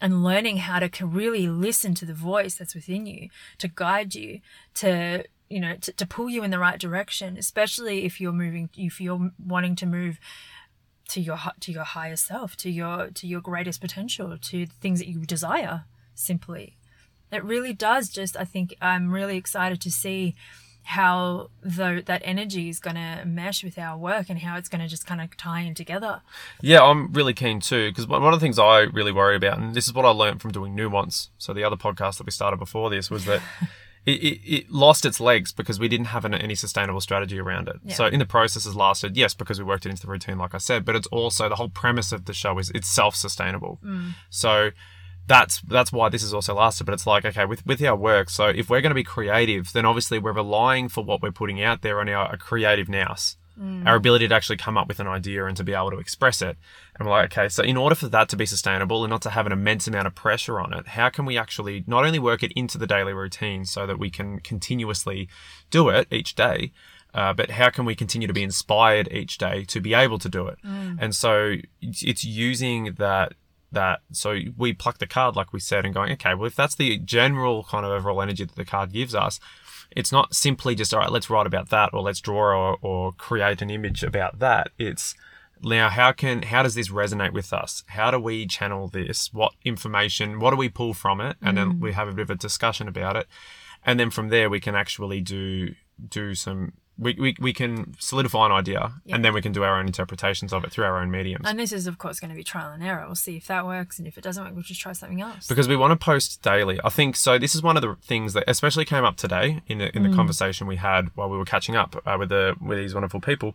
[0.00, 4.40] and learning how to really listen to the voice that's within you to guide you
[4.74, 8.70] to you know to, to pull you in the right direction especially if you're moving
[8.76, 10.18] if you're wanting to move
[11.08, 15.08] to your to your higher self to your to your greatest potential to things that
[15.08, 15.84] you desire
[16.14, 16.76] simply.
[17.32, 20.34] It really does just i think i'm really excited to see
[20.90, 24.80] how the, that energy is going to mesh with our work and how it's going
[24.80, 26.20] to just kind of tie in together
[26.60, 29.72] Yeah, I'm really keen too because one of the things I really worry about, and
[29.72, 31.30] this is what I learned from doing Nuance.
[31.38, 33.40] So the other podcast that we started before this was that
[34.06, 37.68] it, it, it lost its legs because we didn't have an, any sustainable strategy around
[37.68, 37.76] it.
[37.84, 37.94] Yeah.
[37.94, 40.56] So in the process has lasted, yes, because we worked it into the routine, like
[40.56, 43.78] I said, but it's also the whole premise of the show is it's self-sustainable.
[43.84, 44.14] Mm.
[44.28, 44.70] So
[45.30, 46.84] that's that's why this has also lasted.
[46.84, 48.28] But it's like okay, with with our work.
[48.30, 51.62] So if we're going to be creative, then obviously we're relying for what we're putting
[51.62, 53.36] out there on our creative nous,
[53.86, 56.42] our ability to actually come up with an idea and to be able to express
[56.42, 56.56] it.
[56.96, 59.30] And we're like, okay, so in order for that to be sustainable and not to
[59.30, 62.42] have an immense amount of pressure on it, how can we actually not only work
[62.42, 65.28] it into the daily routine so that we can continuously
[65.70, 66.72] do it each day,
[67.14, 70.28] uh, but how can we continue to be inspired each day to be able to
[70.28, 70.58] do it?
[70.98, 73.34] And so it's using that
[73.72, 76.74] that so we pluck the card like we said and going okay well if that's
[76.74, 79.38] the general kind of overall energy that the card gives us
[79.90, 83.12] it's not simply just all right let's write about that or let's draw or, or
[83.12, 84.70] create an image about that.
[84.78, 85.14] It's
[85.62, 87.82] now how can how does this resonate with us?
[87.88, 89.32] How do we channel this?
[89.32, 91.36] What information what do we pull from it?
[91.42, 91.80] And then mm.
[91.80, 93.26] we have a bit of a discussion about it.
[93.84, 95.74] And then from there we can actually do
[96.08, 99.78] do some we, we, we can solidify an idea and then we can do our
[99.80, 102.36] own interpretations of it through our own mediums and this is of course going to
[102.36, 104.62] be trial and error we'll see if that works and if it doesn't work we'll
[104.62, 106.78] just try something else because we want to post daily.
[106.84, 107.38] I think so.
[107.38, 110.14] This is one of the things that especially came up today in the, in the
[110.14, 113.54] conversation we had while we were catching up uh, with the with these wonderful people.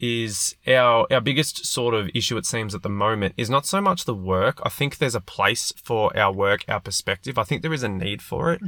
[0.00, 3.80] Is our our biggest sort of issue it seems at the moment is not so
[3.80, 4.60] much the work.
[4.64, 7.38] I think there's a place for our work, our perspective.
[7.38, 8.60] I think there is a need for it,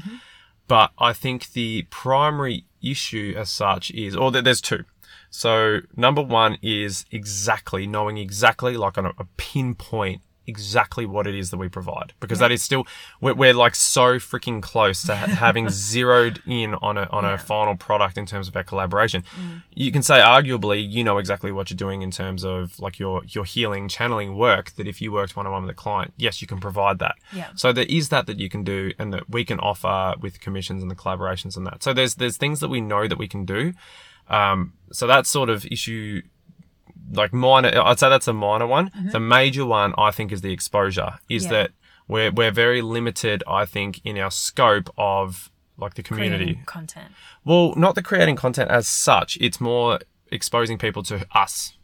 [0.69, 4.85] but I think the primary issue as such is, or there's two.
[5.31, 11.51] So number one is exactly knowing exactly like on a, pinpoint exactly what it is
[11.51, 12.87] that we provide because that is still
[13.21, 17.35] we're, we're like so freaking close to ha- having zeroed in on a on Yeah.
[17.35, 19.25] a final product in terms of our collaboration.
[19.75, 23.23] You can say arguably you know exactly what you're doing in terms of like your
[23.27, 26.41] your healing channeling work that if you worked one on one with a client, yes,
[26.43, 27.17] you can provide that.
[27.33, 27.49] Yeah.
[27.55, 30.83] So there is that that you can do and that we can offer with commissions
[30.83, 31.83] and the collaborations and that.
[31.83, 33.73] So there's there's things that we know that we can do.
[34.29, 36.23] Um, so that sort of issue,
[37.13, 38.91] like minor, I'd say that's a minor one.
[38.91, 39.11] Mm-hmm.
[39.11, 41.19] The major one, I think, is the exposure.
[41.29, 41.51] Is Yeah.
[41.51, 41.71] that
[42.09, 46.45] we're we're very limited, I think, in our scope of like the community.
[46.45, 47.13] Creating content
[47.45, 49.37] Well, not the creating content as such.
[49.41, 49.99] It's more
[50.31, 51.77] exposing people to us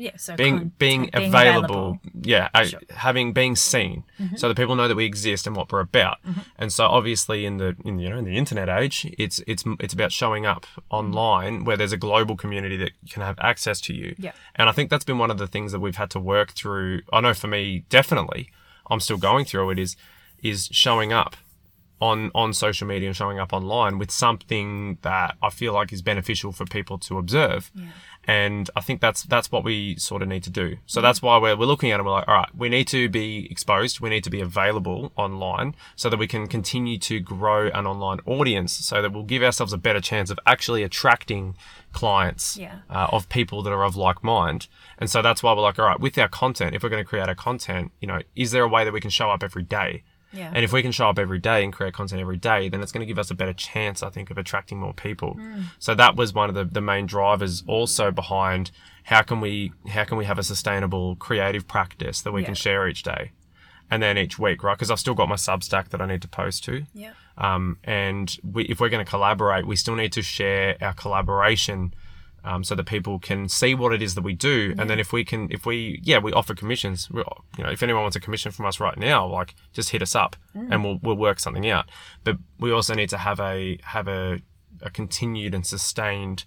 [0.00, 2.80] yeah so being being, being available, yeah uh, Sure.
[2.90, 4.04] having being seen
[4.36, 6.40] so that people know that we exist and what we're about Mm-hmm.
[6.58, 9.92] and so obviously in the in you know in the internet age it's it's it's
[9.92, 14.14] about showing up online where there's a global community that can have access to you
[14.18, 14.32] Yeah.
[14.56, 17.00] and i think that's been one of the things that we've had to work through
[17.12, 18.50] i know for me definitely
[18.90, 19.96] i'm still going through it is
[20.42, 21.34] is showing up
[22.00, 26.00] on on social media and showing up online with something that I feel like is
[26.00, 27.72] beneficial for people to observe.
[28.28, 30.76] And I think that's that's what we sort of need to do.
[30.84, 32.02] So that's why we're, we're looking at it.
[32.02, 34.00] We're like, all right, we need to be exposed.
[34.00, 38.20] We need to be available online so that we can continue to grow an online
[38.26, 41.56] audience so that we'll give ourselves a better chance of actually attracting
[41.92, 42.80] clients Yeah.
[42.90, 44.68] uh, of people that are of like mind.
[44.98, 47.08] And so that's why we're like, all right, with our content, if we're going to
[47.08, 49.62] create our content, you know, is there a way that we can show up every
[49.62, 50.02] day?
[50.32, 50.52] Yeah.
[50.54, 52.92] And if we can show up every day and create content every day, then it's
[52.92, 55.36] going to give us a better chance, I think, of attracting more people.
[55.36, 55.64] Mm.
[55.78, 58.70] So that was one of the, the main drivers also behind
[59.04, 62.86] how can we how can we have a sustainable creative practice that we can share
[62.86, 63.32] each day,
[63.90, 64.74] and then each week, right?
[64.74, 66.84] Because I've still got my Substack that I need to post to.
[66.92, 70.92] yeah Um, and we, if we're going to collaborate, we still need to share our
[70.92, 71.94] collaboration
[72.44, 74.74] um, so that people can see what it is that we do.
[74.78, 77.10] And then if we can, if we, yeah, we offer commissions.
[77.10, 77.22] We,
[77.56, 80.14] you know, if anyone wants a commission from us right now, like just hit us
[80.14, 80.36] up
[80.70, 81.90] and we'll we'll work something out.
[82.24, 84.40] But we also need to have a have a
[84.82, 86.44] a continued and sustained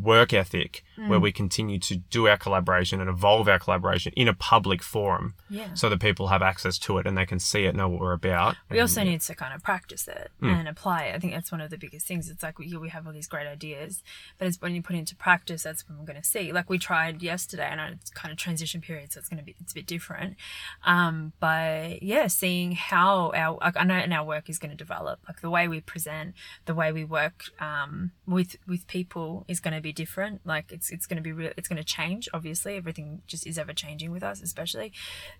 [0.00, 4.34] work ethic where we continue to do our collaboration and evolve our collaboration in a
[4.34, 5.74] public forum Yeah.
[5.74, 8.12] so that people have access to it and they can see it know what we're
[8.12, 10.48] about we also need to kind of practice it Hmm.
[10.48, 11.14] and apply it.
[11.14, 12.28] I think that's one of the biggest things.
[12.30, 14.02] It's like we, we have all these great ideas,
[14.38, 16.52] but it's when you put it into practice, that's when we're going to see.
[16.52, 19.54] Like we tried yesterday, and it's kind of transition period, so it's going to be
[19.60, 20.36] it's a bit different.
[20.84, 24.76] Um, but yeah, seeing how our like, I know and our work is going to
[24.76, 25.20] develop.
[25.28, 26.34] Like the way we present,
[26.66, 30.40] the way we work um, with with people is going to be different.
[30.44, 31.50] Like it's it's going to be real.
[31.56, 32.28] It's going to change.
[32.32, 34.92] Obviously, everything just is ever changing with us, especially,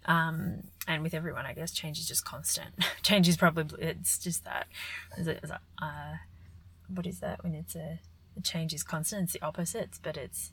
[0.07, 1.47] um, and with everyone.
[1.47, 2.71] I guess change is just constant.
[3.03, 4.67] change is probably it's just that.
[5.19, 6.15] Is it, is it, uh,
[6.89, 8.01] what is that when it's a,
[8.43, 9.25] change is constant?
[9.25, 10.51] It's the opposites, but it's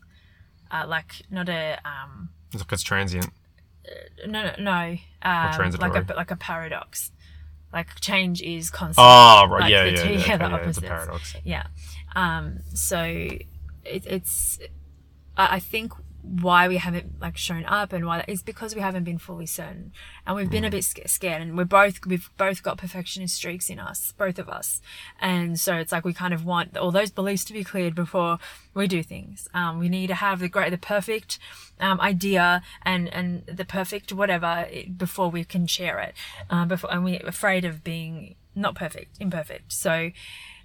[0.71, 3.29] uh, like not a um, It's like it's transient.
[4.27, 7.11] no no no um, like a like a paradox.
[7.71, 9.05] Like change is constant.
[9.07, 9.61] Oh, right.
[9.61, 10.17] Like yeah, the yeah, two- yeah.
[10.27, 10.87] yeah, okay, the yeah, it's a opposites.
[10.87, 11.35] paradox.
[11.43, 11.67] Yeah.
[12.15, 12.99] Um, so
[13.85, 14.59] it, it's,
[15.39, 19.03] I think why we haven't like shown up and why that is because we haven't
[19.03, 19.91] been fully certain
[20.27, 23.79] and we've been a bit scared and we're both, we've both got perfectionist streaks in
[23.79, 24.81] us, both of us.
[25.19, 28.37] And so it's like we kind of want all those beliefs to be cleared before
[28.73, 29.47] we do things.
[29.53, 31.39] Um, we need to have the great, the perfect,
[31.79, 36.13] um, idea and, and the perfect whatever before we can share it.
[36.49, 39.71] Um, before, and we're afraid of being not perfect, imperfect.
[39.71, 40.11] So,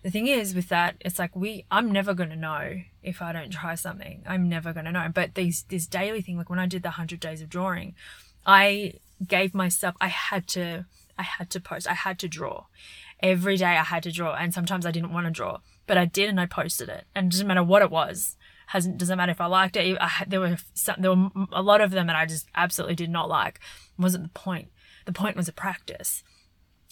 [0.04, 3.32] the thing is with that it's like we i'm never going to know if i
[3.32, 4.22] don't try something.
[4.26, 5.10] I'm never going to know.
[5.12, 7.94] But these this daily thing like when i did the 100 days of drawing
[8.46, 8.92] i
[9.26, 10.84] gave myself i had to
[11.18, 12.66] i had to post i had to draw.
[13.20, 16.04] Every day i had to draw and sometimes i didn't want to draw but i
[16.04, 17.04] did and i posted it.
[17.14, 18.36] And it doesn't matter what it was
[18.66, 21.80] hasn't doesn't matter if i liked it I, there were some, there were a lot
[21.80, 23.58] of them that i just absolutely did not like.
[23.98, 24.68] Wasn't the point.
[25.06, 26.24] The point was a practice.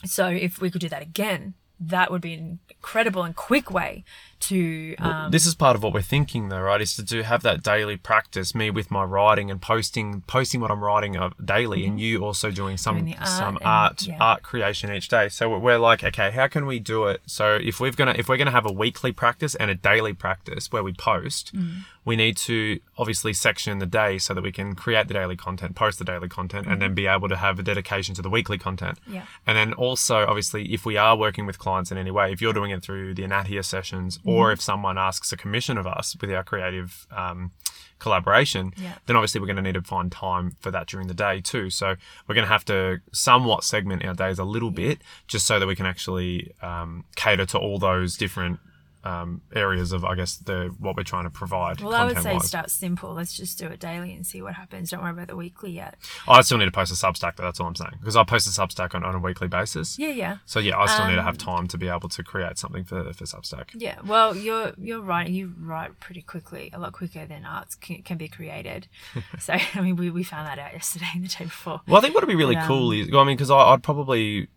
[0.04, 1.54] So if we could do that again,
[1.88, 4.04] that would be an incredible and quick way
[4.42, 7.42] to um, this is part of what we're thinking though right is to do have
[7.42, 11.86] that daily practice me with my writing and posting posting what i'm writing uh, daily
[11.86, 13.06] and you also doing some Mm-hmm.
[13.06, 14.16] Doing art some and- art yeah.
[14.20, 17.80] art creation each day so we're like okay how can we do it so if
[17.80, 20.92] we're gonna if we're gonna have a weekly practice and a daily practice where we
[20.92, 21.84] post Mm.
[22.04, 25.74] we need to obviously section the day so that we can create the daily content
[25.74, 26.80] post the daily content and Mm-hmm.
[26.80, 29.24] then be able to have a dedication to the weekly content Yeah.
[29.46, 32.52] and then also, obviously, if we are working with clients in any way, if you're
[32.52, 34.30] doing it through the Anatia sessions, Mm-hmm.
[34.32, 37.50] Or if someone asks a commission of us with our creative um,
[37.98, 38.94] collaboration, Yeah.
[39.06, 41.70] then obviously we're going to need to find time for that during the day too.
[41.70, 41.94] So
[42.26, 45.66] we're going to have to somewhat segment our days a little bit, just so that
[45.66, 48.58] we can actually um, cater to all those different
[49.04, 51.80] um, areas of, I guess, the what we're trying to provide.
[51.80, 52.48] well, I would say content-wise.
[52.48, 53.12] start simple.
[53.14, 54.90] Let's just do it daily and see what happens.
[54.90, 55.96] Don't worry about the weekly yet.
[56.28, 57.42] I still need to post a Substack, though.
[57.44, 59.98] That's all I'm saying because I post a Substack on, on a weekly basis.
[59.98, 62.22] Yeah, yeah, So yeah, I still need to Um, have time to be able to
[62.22, 63.70] create something for for Substack.
[63.74, 63.96] yeah.
[64.04, 65.28] Well, you're you're right.
[65.28, 68.86] You write pretty quickly, a lot quicker than arts can, can be created.
[69.38, 71.80] so I mean, we, we found that out yesterday and the day before.
[71.88, 73.50] Well, I think what would be really But, um, cool is, well, I mean, because
[73.50, 74.48] I'd probably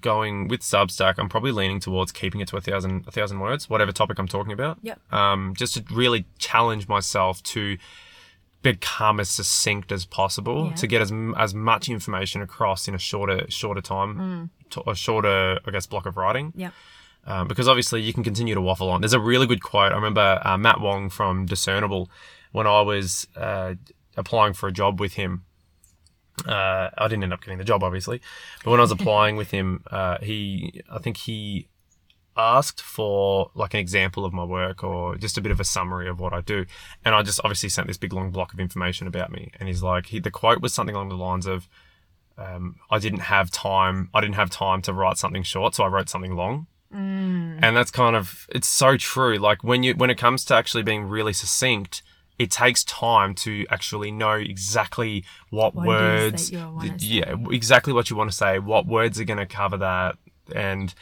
[0.00, 1.14] going with Substack.
[1.18, 4.28] I'm probably leaning towards keeping it to a thousand a thousand words, whatever topic I'm
[4.28, 4.78] talking about.
[4.82, 4.94] Yeah.
[5.10, 7.76] Um, just to really challenge myself to
[8.62, 10.74] become as succinct as possible Yeah.
[10.74, 15.60] to get as as much information across in a shorter shorter time, to a shorter
[15.64, 16.52] I guess block of writing.
[16.56, 16.70] Yeah.
[17.26, 19.00] um, because obviously you can continue to waffle on.
[19.00, 19.92] There's a really good quote.
[19.92, 22.08] I remember uh, Matt Wong from Discernible
[22.52, 23.74] when I was uh,
[24.16, 25.44] applying for a job with him.
[26.46, 28.20] Uh, I didn't end up getting the job, obviously,
[28.64, 31.68] but when I was applying with him, uh, he, I think he
[32.36, 36.08] asked for like an example of my work or just a bit of a summary
[36.08, 36.66] of what I do,
[37.04, 39.82] and I just obviously sent this big long block of information about me, and he's
[39.82, 41.68] like, he, the quote was something along the lines of,
[42.36, 44.10] um, "I didn't have time.
[44.12, 46.66] I didn't have time to write something short, so I wrote something long."
[47.62, 50.84] and that's kind of it's so true like when you when it comes to actually
[50.84, 52.02] being really succinct
[52.38, 57.06] it takes time to actually know exactly what, What words that you wanna say.
[57.06, 60.16] yeah exactly what you want to say what words are going to cover that
[60.54, 60.94] and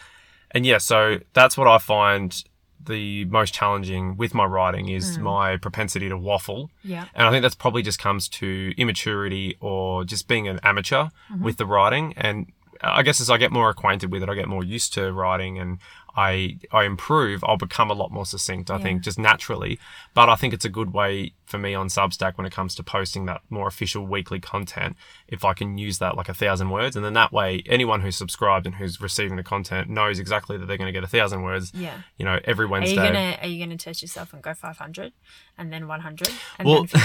[0.53, 2.45] and yeah so that's what i find
[2.87, 5.23] the most challenging with my writing is hmm.
[5.23, 7.07] my propensity to waffle Yeah.
[7.15, 11.43] and I think that's probably just comes to immaturity or just being an amateur mm-hmm.
[11.43, 12.15] with the writing.
[12.17, 15.13] And I guess as I get more acquainted with it, I get more used to
[15.13, 15.79] writing and
[16.17, 19.79] I I improve, I'll become a lot more succinct, I think, just naturally.
[20.15, 22.83] But I think it's a good way for me on Substack when it comes to
[22.83, 24.97] posting that more official weekly content,
[25.29, 26.97] if I can use that like a thousand words.
[26.97, 30.67] And then that way anyone who's subscribed and who's receiving the content knows exactly that
[30.67, 31.99] they're gonna get a thousand words, Yeah.
[32.17, 32.97] you know, every Wednesday.
[32.99, 35.13] Are you gonna Are you gonna test yourself and go 500
[35.59, 37.01] and then 100 and Well, then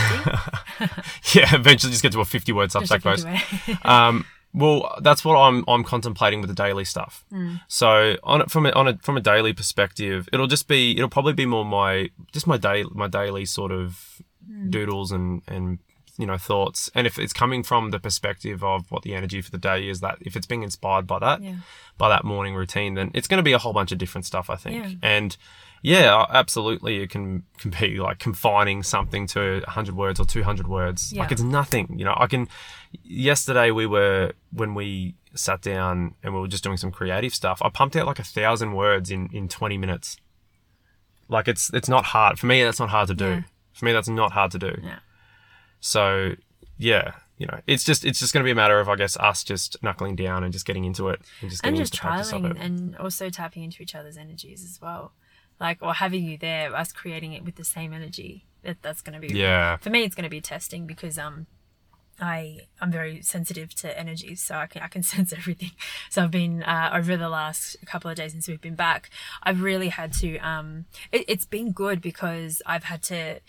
[0.79, 1.01] 50?
[1.39, 3.25] yeah, eventually just get to a 50 word Substack post.
[3.85, 7.23] Um, well, that's what I'm I'm contemplating with the daily stuff.
[7.31, 7.61] Mm.
[7.67, 11.33] So on from a, on a from a daily perspective, it'll just be it'll probably
[11.33, 14.71] be more my just my day my daily sort of mm.
[14.71, 15.79] doodles and and
[16.17, 16.89] you know thoughts.
[16.95, 19.99] And if it's coming from the perspective of what the energy for the day is,
[20.01, 21.55] that if it's being inspired by that Yeah.
[21.97, 24.49] by that morning routine, then it's going to be a whole bunch of different stuff.
[24.49, 24.91] I think Yeah.
[25.01, 25.37] and.
[25.81, 27.01] Yeah, oh, absolutely.
[27.01, 31.13] It can, can be like confining something to 100 words or 200 words.
[31.13, 31.95] Like it's nothing.
[31.97, 32.47] You know, I can.
[33.03, 37.61] Yesterday we were when we sat down and we were just doing some creative stuff.
[37.63, 40.17] I pumped out like a thousand words in in 20 minutes.
[41.29, 42.63] Like it's it's not hard for me.
[42.63, 43.29] That's not hard to do.
[43.29, 43.41] Yeah.
[43.73, 44.77] For me, that's not hard to do.
[44.83, 44.99] Yeah.
[45.79, 46.35] So,
[46.77, 49.15] yeah, you know, it's just it's just going to be a matter of I guess
[49.17, 52.07] us just knuckling down and just getting into it and just and just into the
[52.09, 52.57] practice of trialing it.
[52.59, 55.13] and also tapping into each other's energies as well
[55.59, 59.19] like or having you there us creating it with the same energy that that's going
[59.19, 59.77] to be Yeah.
[59.77, 61.47] for me it's going to be testing because um
[62.21, 65.71] I I'm very sensitive to energies, so I can I can sense everything.
[66.09, 69.09] So I've been uh, over the last couple of days since we've been back.
[69.41, 70.37] I've really had to.
[70.39, 73.39] Um, it, it's been good because I've had to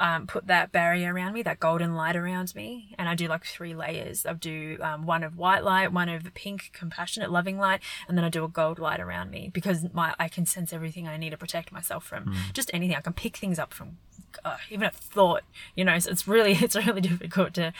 [0.00, 3.44] um, put that barrier around me, that golden light around me, and I do like
[3.44, 4.24] three layers.
[4.24, 8.24] I do um, one of white light, one of pink, compassionate, loving light, and then
[8.24, 11.30] I do a gold light around me because my I can sense everything I need
[11.30, 12.96] to protect myself from just anything.
[12.96, 13.98] I can pick things up from
[14.42, 15.42] uh, even a thought,
[15.76, 15.98] you know.
[15.98, 17.74] So it's really it's really difficult to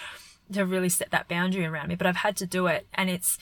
[0.53, 3.39] to really set that boundary around me but i've had to do it and it's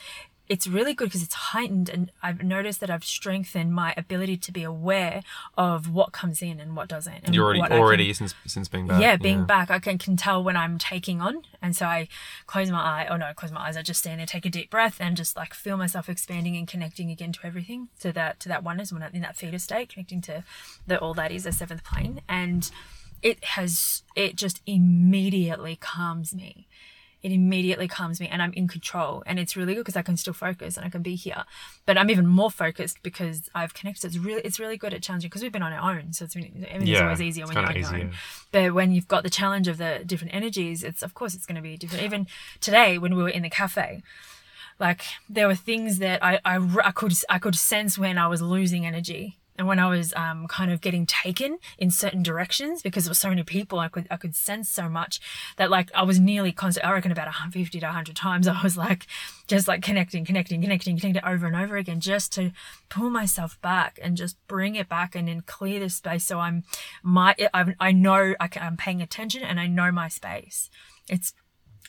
[0.49, 4.51] it's really good because it's heightened and i've noticed that i've strengthened my ability to
[4.51, 5.21] be aware
[5.57, 8.67] of what comes in and what doesn't and You're already I can- already since since
[8.67, 8.99] being back.
[9.01, 11.43] yeah, being back, I can, can tell when I'm taking on.
[11.61, 12.07] And so I
[12.47, 13.77] close my eye, oh no, close my eyes.
[13.77, 16.67] I just stand there, take a deep breath and just like feel myself expanding and
[16.67, 19.89] connecting again to everything, So that, to that oneness when I'm in that theta state,
[19.89, 20.43] connecting to
[20.87, 22.21] the all that is the seventh plane.
[22.27, 22.69] And
[23.21, 26.67] it has, it just immediately calms me.
[27.21, 29.23] It immediately calms me and I'm in control.
[29.25, 31.43] And it's really good because I can still focus and I can be here.
[31.85, 34.07] But I'm even more focused because I've connected.
[34.07, 36.13] It's really, it's really good at challenging because we've been on our own.
[36.13, 38.11] So it's been, everything's Yeah, always easier when you're on kinda your own.
[38.51, 41.57] But when you've got the challenge of the different energies, it's of course it's going
[41.57, 42.03] to be different.
[42.03, 42.27] Even
[42.61, 44.01] today, when we were in the cafe,
[44.79, 48.41] like there were things that I, I, I could I could sense when I was
[48.41, 53.03] losing energy and when I was um, kind of getting taken in certain directions because
[53.03, 53.77] there were so many people.
[53.77, 55.19] I could I could sense so much
[55.57, 56.85] that like I was nearly constant.
[56.85, 59.05] I reckon about 150 to 100 times I was like
[59.47, 62.53] just like connecting, connecting, connecting, connecting over and over again just to
[62.87, 66.63] pull myself back and just bring it back and then clear the space so I'm
[67.03, 70.69] my I, I know I can, I'm paying attention and I know my space.
[71.09, 71.33] It's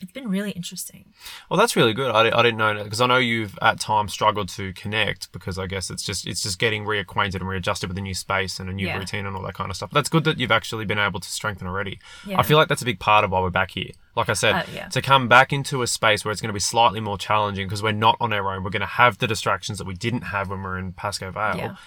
[0.01, 1.05] it's been really interesting.
[1.49, 2.11] Well, that's really good.
[2.11, 5.57] I, I didn't know that because I know you've at times struggled to connect because
[5.59, 8.69] I guess it's just it's just getting reacquainted and readjusted with a new space and
[8.69, 8.97] a new Yeah.
[8.97, 9.89] routine and all that kind of stuff.
[9.91, 11.99] But That's good that you've actually been able to strengthen already.
[12.25, 12.39] Yeah.
[12.39, 13.91] I feel like that's a big part of why we're back here.
[14.15, 14.87] Like I said, Uh, yeah.
[14.89, 17.81] to come back into a space where it's going to be slightly more challenging because
[17.81, 18.63] we're not on our own.
[18.63, 21.31] We're going to have the distractions that we didn't have when we were in Pascoe
[21.31, 21.77] Vale.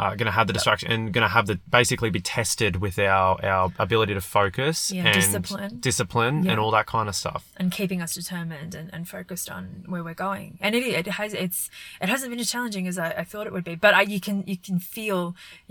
[0.00, 2.96] Uh, going to have the distraction and going to have the basically be tested with
[2.98, 5.72] our our ability to focus Yeah, and discipline.
[5.80, 6.52] discipline Yeah.
[6.52, 7.42] and all that kind of stuff.
[7.60, 10.50] and keeping us determined and, and focused on where we're going.
[10.64, 11.60] And it, it has it's
[12.02, 13.74] it hasn't been as challenging as I, I thought it would be.
[13.86, 15.20] But I, you can you can feel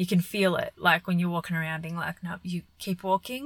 [0.01, 3.43] you can feel it like when you're walking around being like no you keep walking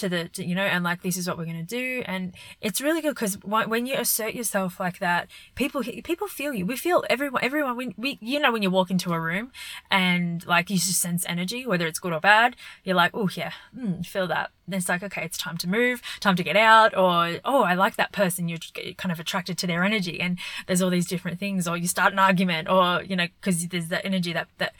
[0.00, 2.22] to the to, you know and like this is what we're gonna do and
[2.66, 5.22] it's really good because when you assert yourself like that
[5.62, 5.80] people
[6.10, 9.08] people feel you we feel everyone everyone we, we you know when you walk into
[9.12, 9.46] a room
[9.90, 12.56] and like you just sense energy whether it's good or bad.
[12.84, 14.50] You're like oh yeah mm, feel that.
[14.68, 17.74] Then it's like okay it's time to move time to get out or oh i
[17.74, 18.48] like that person.
[18.48, 18.58] You're
[18.96, 22.12] kind of attracted to their energy and there's all these different things or you start
[22.12, 24.74] an argument or you know because there's that energy that that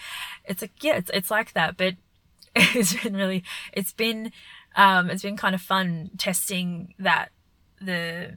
[0.45, 1.95] it's like yeah it's, it's like that but
[2.57, 4.33] it's been really it's been
[4.77, 7.31] um it's been kind of fun testing that
[7.81, 8.37] the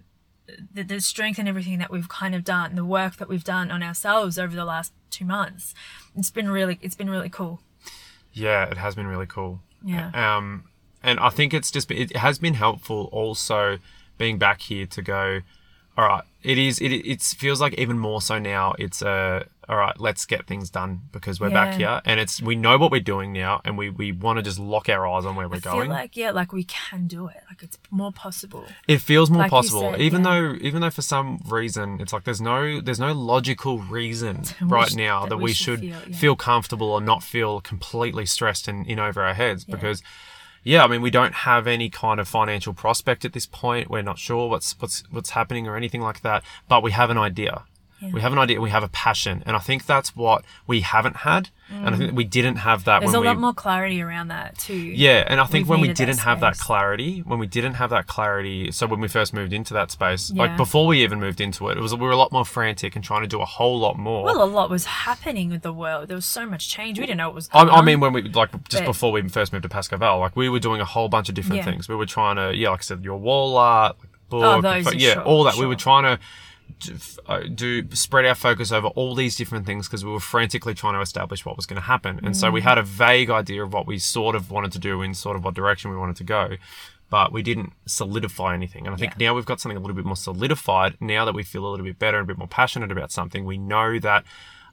[0.74, 3.72] the, the strength and everything that we've kind of done the work that we've done
[3.72, 5.74] on ourselves over the last two months
[6.16, 7.62] it's been really it's been really cool
[8.34, 9.62] Yeah, it has been really cool.
[9.84, 10.12] Yeah.
[10.14, 10.66] Um,
[11.02, 13.80] and I think it's just it has been helpful also
[14.18, 15.42] being back here to go.
[15.98, 16.80] All right, it is.
[16.80, 18.76] It it feels like even more so now.
[18.78, 19.98] It's uh, all right.
[20.00, 23.32] Let's get things done because we're back here and it's we know what we're doing
[23.32, 25.68] now and we we want to just lock our eyes on where we're going.
[25.68, 25.90] I feel going.
[25.90, 29.52] like yeah like we can do it like it's more possible it feels more like
[29.52, 30.32] possible, said, even yeah.
[30.32, 34.90] though even though for some reason it's like there's no there's no logical reason right
[34.90, 36.18] sh- now that that we should should feel, yeah.
[36.18, 39.76] feel comfortable or not feel completely stressed and in over our heads Yeah.
[39.76, 40.02] because
[40.64, 43.90] yeah, I mean we don't have any kind of financial prospect at this point.
[43.90, 47.18] We're not sure what's what's what's happening or anything like that, but we have an
[47.18, 47.64] idea.
[48.02, 48.12] Yeah.
[48.14, 48.62] We have an idea.
[48.62, 52.14] We have a passion, and I think that's what we haven't had, and I think
[52.16, 53.02] we didn't have that Mm.
[53.02, 55.82] there's a we lot more clarity around that too yeah, and I think We've when
[55.82, 59.34] we didn't have that clarity, when we didn't have that clarity, so when we first
[59.34, 60.44] moved into that space, Yeah.
[60.44, 62.96] like before we even moved into it, it was we were a lot more frantic
[62.96, 64.24] and trying to do a whole lot more.
[64.24, 67.18] well a lot was happening with the world there was so much change we didn't
[67.18, 69.64] know what was I, I mean, when we like just But- before we first moved
[69.64, 71.66] to Pascoe Vale, like we were doing a whole bunch of different Yeah.
[71.66, 71.88] things.
[71.90, 74.88] We were trying to, yeah, like I said, your wall art, like book, Oh, those
[74.88, 75.56] are yeah, sure, all that.
[75.58, 76.20] We were trying to
[76.80, 76.96] do,
[77.28, 80.94] uh, do spread our focus over all these different things because we were frantically trying
[80.94, 82.36] to establish what was going to happen, and Mm.
[82.36, 85.14] so we had a vague idea of what we sort of wanted to do in
[85.14, 86.58] sort of what direction we wanted to go.
[87.10, 88.86] But we didn't solidify anything.
[88.86, 90.96] And I think now we've got something a little bit more solidified.
[91.02, 93.46] Now that we feel a little bit better and a bit more passionate about something,
[93.46, 94.24] we know that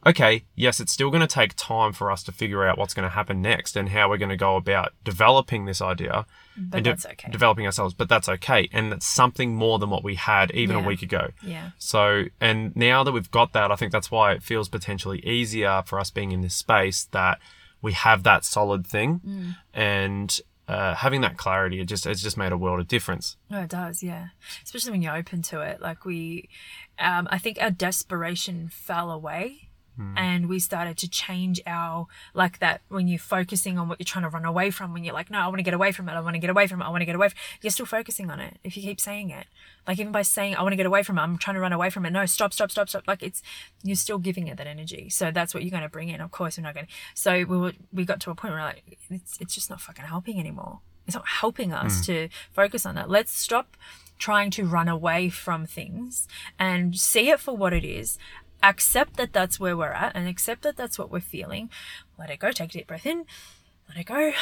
[0.07, 3.03] okay, yes, it's still going to take time for us to figure out what's going
[3.09, 6.25] to happen next and how we're going to go about developing this idea
[6.57, 7.31] But and de- okay.
[7.31, 7.93] developing ourselves.
[7.93, 8.69] But that's okay.
[8.73, 11.31] And it's something more than what we had even a week ago.
[11.43, 11.71] yeah.
[11.79, 15.83] So, and now that we've got that, I think that's why it feels potentially easier
[15.87, 17.39] for us being in this space that
[17.83, 19.57] we have that solid thing Mm.
[19.75, 21.79] and uh, having that clarity.
[21.81, 23.37] It just it's just made a world of difference.
[23.49, 24.29] No, it does, yeah.
[24.65, 25.81] Especially when you're open to it.
[25.81, 26.49] Like we,
[26.99, 29.66] um, I think our desperation fell away.
[29.99, 30.15] Mm.
[30.17, 34.25] And we started to change our like that when you're focusing on what you're trying
[34.25, 34.93] to run away from.
[34.93, 36.13] When you're like, no, I want to get away from it.
[36.13, 36.85] I want to get away from it.
[36.85, 37.29] I want to get away.
[37.29, 39.47] From You're still focusing on it if you keep saying it.
[39.87, 41.23] Like even by saying, I want to get away from it.
[41.23, 42.11] I'm trying to run away from it.
[42.11, 43.05] No, stop, stop, stop, stop.
[43.07, 43.43] Like it's
[43.83, 45.09] you're still giving it that energy.
[45.09, 46.21] So that's what you're going to bring in.
[46.21, 46.87] Of course, we're not going.
[46.87, 49.81] to So we were, we got to a point where like, it's it's just not
[49.81, 50.81] fucking helping anymore.
[51.07, 52.07] It's not helping us mm.
[52.07, 53.09] to focus on that.
[53.09, 53.77] Let's stop
[54.19, 56.27] trying to run away from things
[56.59, 58.19] and see it for what it is.
[58.63, 61.71] Accept that that's where we're at and accept that that's what we're feeling.
[62.19, 62.51] Let it go.
[62.51, 63.25] Take a deep breath in.
[63.89, 64.33] Let it go.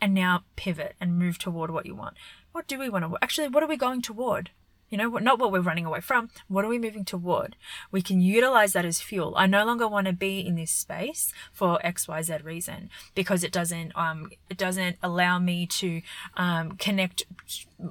[0.00, 2.16] And now pivot and move toward what you want.
[2.52, 3.48] What do we want to actually?
[3.48, 4.50] What are we going toward?
[4.88, 6.30] You know, not what we're running away from.
[6.48, 7.54] What are we moving toward?
[7.92, 9.34] We can utilize that as fuel.
[9.36, 13.44] I no longer want to be in this space for X, Y, Z reason because
[13.44, 16.02] it doesn't um it doesn't allow me to
[16.36, 17.24] um connect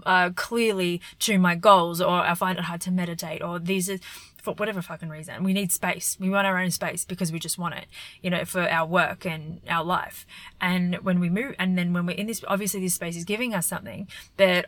[0.06, 4.00] uh, clearly to my goals, or I find it hard to meditate, or these are
[4.42, 5.44] for whatever fucking reason.
[5.44, 6.18] We need space.
[6.20, 7.86] We want our own space because we just want it,
[8.22, 10.26] you know, for our work and our life.
[10.62, 13.54] And when we move, and then when we're in this, obviously this space is giving
[13.54, 14.08] us something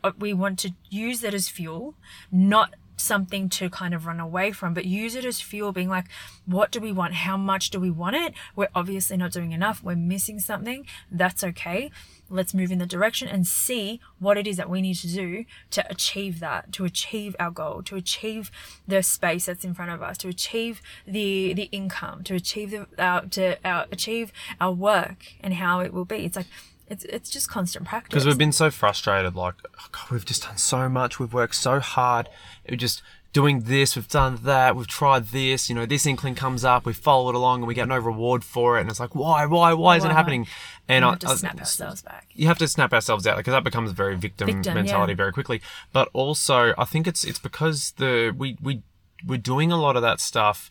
[0.03, 1.95] uh, we want to use that as fuel,
[2.31, 6.05] not something to kind of run away from, but use it as fuel, being like,
[6.45, 7.13] what do we want?
[7.13, 8.33] How much do we want it?
[8.55, 9.83] We're obviously not doing enough.
[9.83, 10.85] We're missing something.
[11.11, 11.91] That's okay.
[12.29, 15.45] Let's move in the direction and see what it is that we need to do
[15.71, 18.49] to achieve that, to achieve our goal, to achieve
[18.87, 22.87] the space that's in front of us, to achieve the the income, to achieve the
[22.97, 24.31] uh, to uh, achieve
[24.61, 26.23] our work and how it will be.
[26.25, 26.47] It's like
[26.91, 28.09] it's it's just constant practice.
[28.09, 31.55] Because we've been so frustrated, like, oh God, we've just done so much, we've worked
[31.55, 32.27] so hard,
[32.69, 33.01] we're just
[33.33, 36.91] doing this, we've done that, we've tried this, you know, this inkling comes up, we
[36.91, 39.73] follow it along and we get no reward for it, and it's like, why, why,
[39.73, 40.45] why isn't it happening?
[40.89, 42.27] And we I, have to I- snap ourselves back.
[42.33, 45.17] you have to snap ourselves out because that becomes a very victim, Victim, mentality yeah.
[45.17, 45.61] very quickly.
[45.93, 48.81] But also, I think it's it's because the we we
[49.25, 50.69] we're doing a lot of that stuff.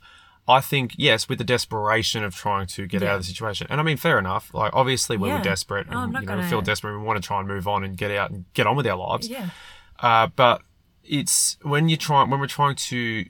[0.51, 3.81] I think yes, with the desperation of trying to get out of the situation, and
[3.81, 4.53] I mean, fair enough.
[4.53, 5.37] Like obviously, when Yeah.
[5.39, 7.39] we're desperate Oh, and not you know we gonna- feel desperate, we want to try
[7.39, 9.29] and move on and get out and get on with our lives.
[9.29, 9.49] Yeah.
[10.01, 10.63] Uh, but
[11.05, 13.25] it's when you try when we're trying to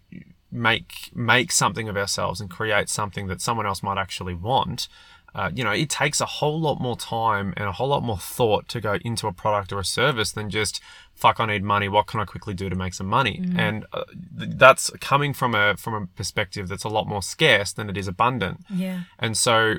[0.52, 4.88] make make something of ourselves and create something that someone else might actually want.
[5.32, 8.18] Uh, you know, it takes a whole lot more time and a whole lot more
[8.18, 10.80] thought to go into a product or a service than just
[11.14, 11.38] fuck.
[11.38, 11.88] I need money.
[11.88, 13.40] What can I quickly do to make some money?
[13.56, 14.04] And uh,
[14.36, 17.96] th- that's coming from a from a perspective that's a lot more scarce than it
[17.96, 18.64] is abundant.
[18.68, 19.02] Yeah.
[19.20, 19.76] And so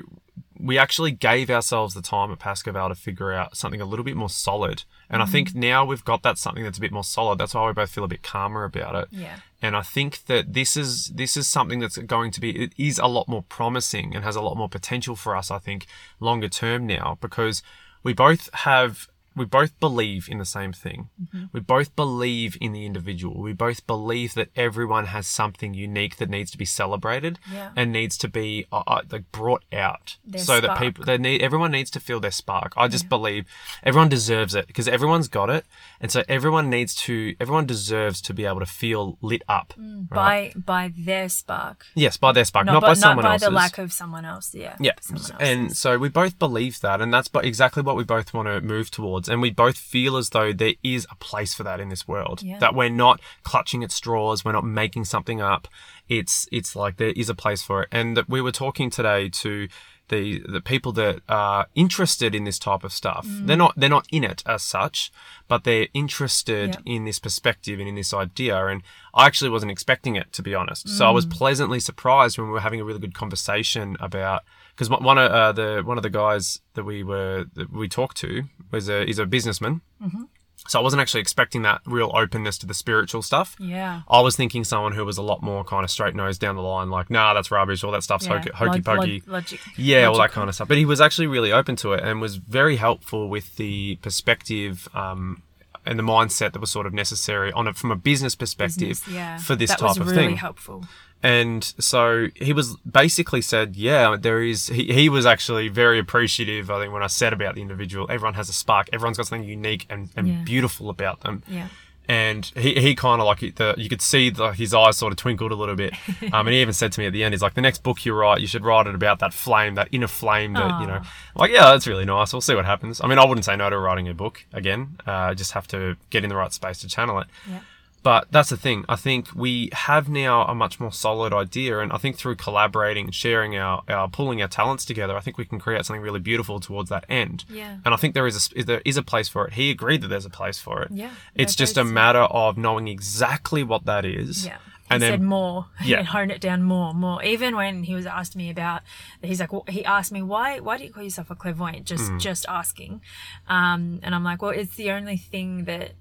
[0.62, 4.04] we actually gave ourselves the time at Pascoe Vale to figure out something a little
[4.04, 4.84] bit more solid.
[5.10, 5.60] And I think mm-hmm.
[5.60, 7.38] now we've got that something that's a bit more solid.
[7.38, 9.08] That's why we both feel a bit calmer about it.
[9.10, 9.36] Yeah.
[9.60, 12.98] And I think that this is this is something that's going to be it is
[12.98, 15.86] a lot more promising and has a lot more potential for us, I think,
[16.20, 17.62] longer term now because
[18.04, 21.08] we both have we both believe in the same thing.
[21.22, 21.44] Mm-hmm.
[21.52, 23.40] We both believe in the individual.
[23.40, 27.70] We both believe that everyone has something unique that needs to be celebrated Yeah.
[27.76, 31.42] and needs to be uh, uh, like brought out Their so that people they need
[31.42, 32.72] everyone needs to feel their spark.
[32.76, 33.46] I just believe
[33.82, 35.64] everyone deserves it because everyone's got it,
[36.00, 39.74] and so everyone needs to everyone deserves to be able to feel lit up.
[40.10, 40.52] right?
[40.54, 41.84] By by their spark.
[41.94, 43.48] Yes, by their spark, Not, not, by, by not by else's.
[43.48, 44.54] the lack of someone else.
[44.54, 44.76] Yeah.
[44.80, 48.32] Yeah, Someone and so we both believe that, and that's but exactly what we both
[48.34, 51.62] want to move towards, and we both feel as though there is a place for
[51.64, 52.42] that in this world.
[52.42, 52.58] Yeah.
[52.58, 55.68] That we're not clutching at straws, we're not making something up.
[56.08, 59.28] It's it's like there is a place for it, and that we were talking today
[59.30, 59.68] to
[60.08, 63.26] the the people that are interested in this type of stuff.
[63.26, 63.46] Mm.
[63.46, 65.10] They're not they're not in it as such,
[65.48, 66.82] but they're interested Yep.
[66.84, 68.66] in this perspective and in this idea.
[68.66, 68.82] And
[69.14, 70.88] I actually wasn't expecting it to be honest.
[70.88, 71.30] So I was Mm.
[71.30, 74.42] pleasantly surprised when we were having a really good conversation about
[74.74, 78.16] because one of uh, the one of the guys that we were that we talked
[78.18, 79.80] to was a is a businessman.
[80.02, 80.22] Mm-hmm.
[80.68, 83.56] So I wasn't actually expecting that real openness to the spiritual stuff.
[83.58, 84.02] yeah.
[84.08, 86.62] I was thinking someone who was a lot more kind of straight nosed down the
[86.62, 88.38] line, like, nah, that's rubbish, all that stuff's yeah.
[88.38, 89.22] hokey, hokey Log- log- pokey.
[89.26, 89.60] logic.
[89.76, 90.68] Yeah, all that kind of stuff.
[90.68, 94.88] But he was actually really open to it and was very helpful with the perspective
[94.94, 95.42] um,
[95.84, 99.08] and the mindset that was sort of necessary on it from a business perspective Business,
[99.12, 99.38] yeah.
[99.38, 99.88] for this type of thing.
[99.88, 100.36] that type was of really thing.
[100.36, 100.84] helpful.
[101.22, 104.66] And so he was basically said, yeah, there is.
[104.68, 106.70] He, he was actually very appreciative.
[106.70, 108.88] I think when I said about the individual, everyone has a spark.
[108.92, 110.42] Everyone's got something unique and, and Yeah.
[110.44, 111.42] beautiful about them.
[111.46, 111.68] Yeah.
[112.08, 115.18] And he, he kind of like the you could see the, his eyes sort of
[115.18, 115.94] twinkled a little bit,
[116.32, 118.04] um, and he even said to me at the end, he's like, "The next book
[118.04, 120.94] you write, you should write it about that flame, that inner flame that you know."
[120.96, 121.04] I'm
[121.36, 122.32] like, yeah, that's really nice.
[122.32, 123.00] We'll see what happens.
[123.00, 124.98] I mean, I wouldn't say no to writing a book again.
[125.06, 127.28] Uh, just have to get in the right space to channel it.
[127.48, 127.60] Yeah.
[128.02, 128.84] But that's the thing.
[128.88, 133.10] I think we have now a much more solid idea, and I think through collaborating,
[133.12, 136.58] sharing our, our pulling our talents together, I think we can create something really beautiful
[136.58, 137.44] towards that end.
[137.48, 137.78] Yeah.
[137.84, 139.52] And I think there is a there is a place for it.
[139.54, 140.90] He agreed that there's a place for it.
[140.92, 141.10] Yeah.
[141.34, 144.46] It's just a matter of knowing exactly what that is.
[144.46, 144.58] Yeah.
[144.90, 145.98] And then said more Yeah.
[146.00, 147.22] and hone it down more, more.
[147.22, 148.82] Even when he was asked me about,
[149.22, 151.86] he's like, well, he asked me why, why do you call yourself a clairvoyant?
[151.86, 152.20] Just, Mm.
[152.20, 153.00] just asking,
[153.48, 155.92] um, and I'm like, well, it's the only thing that,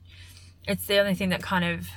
[0.67, 1.89] it's the only thing that kind of,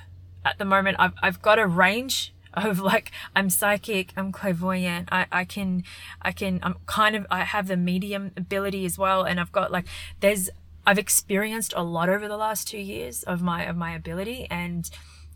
[0.45, 5.27] at the moment, I've, I've got a range of like, I'm psychic, I'm clairvoyant, I,
[5.33, 5.85] I can,
[6.23, 9.73] I can, I'm kind of, I have the medium ability as well, and I've got
[9.73, 9.87] like,
[10.21, 10.51] there's,
[10.87, 14.91] I've experienced a lot over the last two years of my of my ability and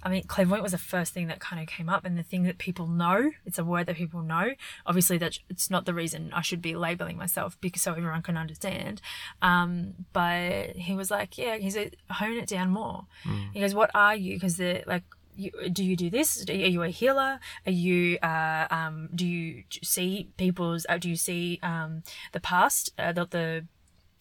[0.08, 2.44] I mean, clairvoyant was the first thing that kind of came up, and the thing
[2.44, 3.30] that people know.
[3.44, 4.54] It's a word that people know.
[4.86, 8.38] Obviously, that it's not the reason I should be labeling myself because so everyone can
[8.38, 9.02] understand.
[9.42, 13.04] Um, but he was like, "Yeah," he said, "Hone it down more."
[13.52, 15.04] He goes, "What are you?" Because they're like.
[15.40, 16.44] You, do you do this?
[16.48, 17.38] Are you a healer?
[17.64, 18.18] Are you?
[18.18, 20.84] Uh, um, do you see people's?
[20.88, 22.02] Uh, do you see um,
[22.32, 22.92] the past?
[22.98, 23.66] Uh, the, the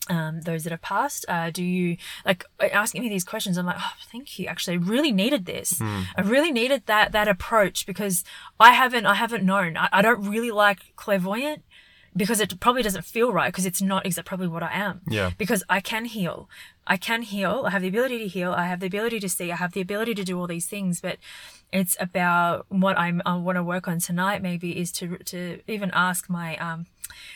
[0.10, 1.26] um, those that have passed?
[1.28, 3.58] Uh, do you like asking me these questions?
[3.58, 4.48] I'm like, oh, thank you.
[4.48, 5.82] Actually, I really needed this.
[5.82, 8.24] I really needed that that approach because
[8.60, 9.78] I haven't I haven't known.
[9.78, 11.64] I, I don't really like clairvoyant
[12.18, 15.02] because it probably doesn't feel right because it's not exactly probably what I am.
[15.08, 15.32] Yeah.
[15.38, 16.50] Because I can heal.
[16.86, 17.64] I can heal.
[17.66, 18.52] I have the ability to heal.
[18.52, 19.52] I have the ability to see.
[19.52, 21.18] I have the ability to do all these things, but
[21.72, 24.42] it's about what I'm, I want to work on tonight.
[24.42, 26.86] Maybe is to to even ask my um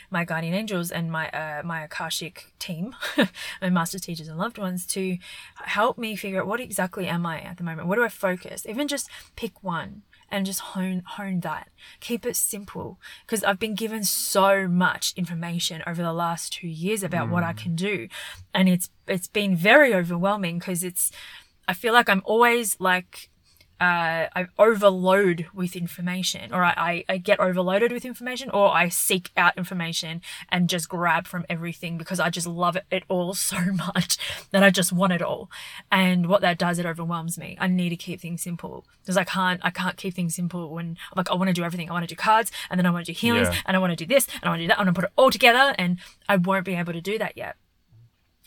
[0.09, 2.95] my guardian angels and my uh, my akashic team,
[3.61, 5.17] my master teachers and loved ones to
[5.55, 7.87] help me figure out what exactly am I at the moment.
[7.87, 8.65] What do I focus?
[8.65, 11.69] Even just pick one and just hone hone that.
[11.99, 17.03] Keep it simple because I've been given so much information over the last 2 years
[17.03, 17.57] about what I mm.
[17.57, 18.07] can do
[18.53, 21.11] and it's it's been very overwhelming because it's
[21.67, 23.30] I feel like I'm always like
[23.81, 28.89] uh, I overload with information, or I, I, I get overloaded with information, or I
[28.89, 33.33] seek out information and just grab from everything because I just love it, it all
[33.51, 34.19] so much
[34.51, 35.49] that I just want it all.
[35.91, 37.57] And what that does, it overwhelms me.
[37.59, 40.97] I need to keep things simple because I can't I can't keep things simple when
[41.11, 41.89] I'm like I want to do everything.
[41.89, 43.61] I want to do cards, and then I want to do healings, Yeah.
[43.65, 44.77] and I want to do this, and I want to do that.
[44.77, 45.97] I want to put it all together, and
[46.29, 47.55] I won't be able to do that yet.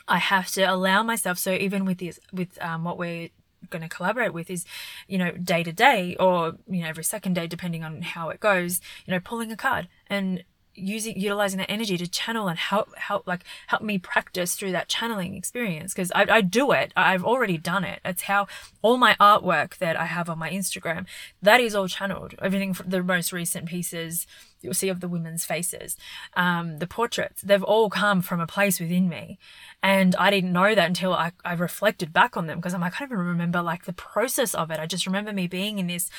[0.07, 1.39] I have to allow myself.
[1.39, 3.30] So even with this, with um, what we're
[3.70, 4.64] going to collaborate with is,
[5.08, 8.40] you know, day to day or you know every second day, depending on how it
[8.40, 8.80] goes.
[9.06, 10.44] You know, pulling a card and
[10.76, 14.88] using utilizing that energy to channel and help help like help me practice through that
[14.88, 15.94] channeling experience.
[15.94, 16.92] Because I, I do it.
[16.96, 18.00] I've already done it.
[18.04, 18.46] It's how
[18.82, 21.06] all my artwork that i have on my instagram
[21.42, 22.34] that is all channeled.
[22.40, 24.26] Everything from the most recent pieces
[24.64, 25.96] you'll see of the women's faces
[26.34, 29.38] um, the portraits they've all come from a place within me
[29.85, 32.95] and i didn't know that until i, I reflected back on them because i'm like
[32.97, 34.80] i don't even remember like the process of it.
[34.80, 36.11] I just remember me being in this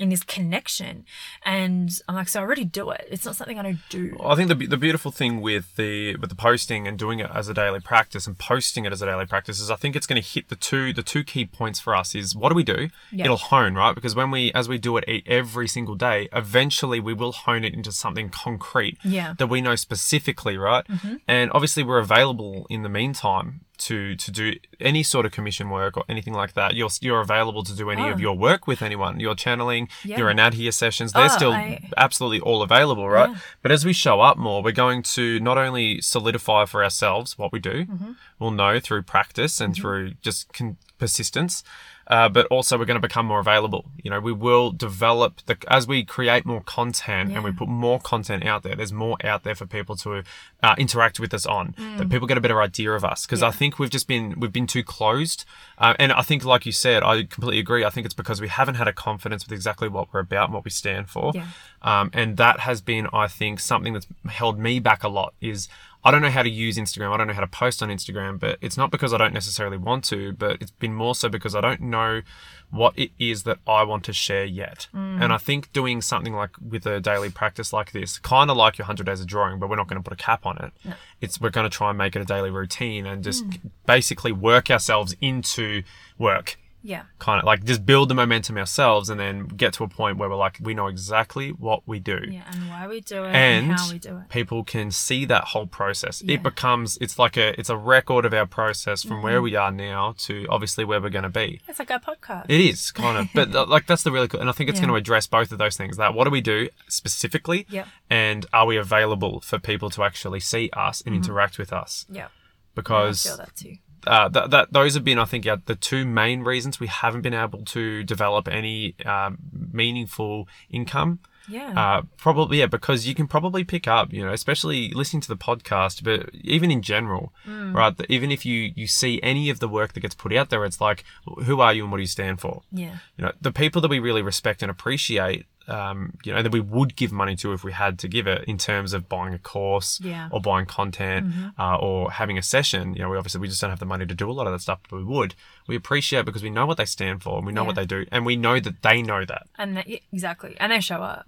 [0.00, 1.04] in this connection
[1.44, 4.34] and i'm like so i already do it it's not something i don't do I
[4.34, 7.54] think the, the beautiful thing with the with the posting and doing it as a
[7.54, 10.26] daily practice and posting it as a daily practice is I think it's going to
[10.26, 12.88] hit the two the two key points for us is what do we do?
[13.12, 13.24] Yeah.
[13.26, 17.14] It'll hone right because when we as we do it every single day, eventually we
[17.14, 19.28] will hone it into something concrete Yeah.
[19.28, 19.34] Mm-hmm.
[19.38, 20.84] that we know specifically, right?
[21.26, 25.96] And obviously we're available in the meantime to to do any sort of commission work
[25.96, 26.74] or anything like that.
[26.74, 28.10] You're you're available to do any Oh.
[28.12, 29.20] of your work with anyone.
[29.20, 30.18] Your channeling, Yeah.
[30.18, 33.30] your anadhia sessions, they're Oh, still I- absolutely all available, right?
[33.30, 33.36] Yeah.
[33.62, 37.52] But as we show up more, we're going to not only solidify for ourselves what
[37.52, 38.12] we do, Mm-hmm.
[38.38, 41.64] we'll know through practice and through just con- persistence,
[42.10, 43.86] uh, but also we're going to become more available.
[44.02, 48.00] You know, we will develop the as we create more content and we put more
[48.00, 48.74] content out there.
[48.74, 50.24] There's more out there for people to
[50.62, 51.74] uh, interact with us on.
[51.98, 53.60] That people get a better idea of us because I Mm.
[53.60, 55.44] Think we've just been we've been too closed,
[55.76, 57.84] uh, and I think like you said, I completely agree.
[57.84, 60.54] I think it's because we haven't had a confidence with exactly what we're about and
[60.54, 61.30] what we stand for.
[61.34, 61.46] Yeah.
[61.82, 65.68] Um, and that has been, I think, something that's held me back a lot is
[66.02, 67.12] I don't know how to use Instagram.
[67.12, 69.76] I don't know how to post on Instagram, but it's not because I don't necessarily
[69.76, 72.22] want to, but it's been more so because I don't know
[72.70, 74.86] what it is that I want to share yet.
[74.94, 75.22] Mm.
[75.22, 78.78] And I think doing something like with a daily practice like this, kind of like
[78.78, 80.94] your 100 days of drawing, but we're not going to put a cap on it.
[81.20, 83.58] It's we're going to try and make it a daily routine and just mm.
[83.86, 85.82] basically work ourselves into
[86.16, 87.02] work Yeah.
[87.18, 90.28] kind of like just build the momentum ourselves and then get to a point where
[90.30, 92.44] we're like we know exactly what we do Yeah.
[92.50, 94.28] And why we do it and, and, how we do it.
[94.30, 96.36] people can see that whole process Yeah.
[96.36, 99.24] it becomes it's like a it's a record of our process from Mm-hmm.
[99.24, 102.46] where we are now to obviously where we're going to be It's like our podcast.
[102.48, 104.86] it is kind of but like that's the really cool and i think it's Yeah.
[104.86, 107.86] going to address both of those things that what do we do specifically Yep.
[108.08, 112.28] and are we available for people to actually see us and interact with us yeah.
[112.74, 113.32] because Mm-hmm.
[113.32, 113.76] I feel that too.
[114.06, 117.34] Uh, that, that those have been, I think, the two main reasons we haven't been
[117.34, 119.38] able to develop any um,
[119.72, 121.20] meaningful income.
[121.48, 121.72] Yeah.
[121.74, 125.36] Uh, probably, yeah, because you can probably pick up, you know, especially listening to the
[125.36, 127.74] podcast, but even in general, Mm.
[127.74, 127.94] right?
[128.08, 130.80] Even if you you see any of the work that gets put out there, it's
[130.80, 131.02] like,
[131.46, 132.62] who are you and what do you stand for?
[132.70, 132.98] yeah.
[133.16, 136.60] You know, the people that we really respect and appreciate, um, you know, that we
[136.60, 139.38] would give money to if we had to give it in terms of buying a
[139.38, 140.28] course Yeah.
[140.32, 142.94] or buying content uh, or having a session.
[142.94, 144.52] You know, we obviously we just don't have the money to do a lot of
[144.52, 145.34] that stuff, but we would.
[145.68, 148.04] We appreciate because we know what they stand for and we know what they do
[148.12, 149.46] and we know that they know that.
[149.58, 150.56] And that, exactly.
[150.58, 151.26] And they show up.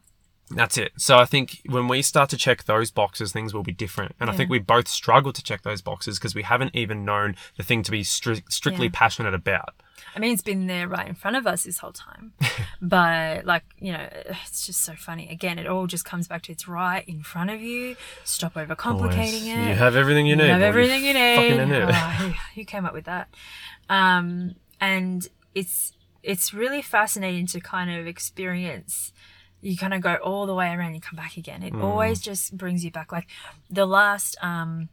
[0.55, 0.93] That's it.
[0.97, 4.15] So I think when we start to check those boxes, things will be different.
[4.21, 4.53] And I think Yeah.
[4.53, 7.91] we both struggle to check those boxes because we haven't even known the thing to
[7.91, 8.93] be stri- strictly Yeah.
[8.95, 9.75] passionate about.
[10.15, 12.33] I mean, it's been there right in front of us this whole time.
[12.83, 14.07] but, like, you know,
[14.45, 15.29] it's just so funny.
[15.31, 17.97] Again, it all just comes back to it's right in front of you.
[18.25, 19.69] Stop overcomplicating it.
[19.69, 20.45] You have everything you need.
[20.47, 21.61] You have everything you fucking need.
[21.63, 21.89] in it.
[21.89, 23.29] Oh, who, who came up with that?
[23.89, 25.93] Um, and it's
[26.23, 29.13] it's really fascinating to kind of experience.
[29.63, 31.63] You kind of go all the way around, you come back again.
[31.63, 33.13] It always just brings you back.
[33.13, 33.29] Like
[33.71, 34.89] the last um,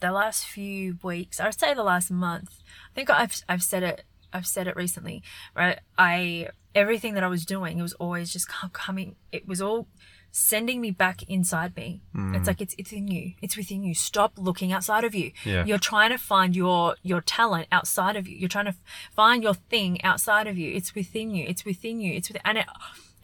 [0.00, 2.62] the last few weeks, I would say the last month.
[2.92, 4.04] I think I've I've said it.
[4.32, 5.22] I've said it recently.
[5.54, 9.16] Right, I everything that I was doing, it was always just coming.
[9.32, 9.88] It was all
[10.30, 12.02] sending me back inside me.
[12.36, 13.32] It's like it's it's in you.
[13.40, 13.94] It's within you.
[13.94, 15.32] Stop looking outside of you.
[15.44, 15.64] Yeah.
[15.64, 18.36] You're trying to find your your talent outside of you.
[18.36, 18.74] You're trying to
[19.14, 20.74] find your thing outside of you.
[20.74, 21.46] It's within you.
[21.48, 22.12] It's within you.
[22.14, 22.66] It's with, and it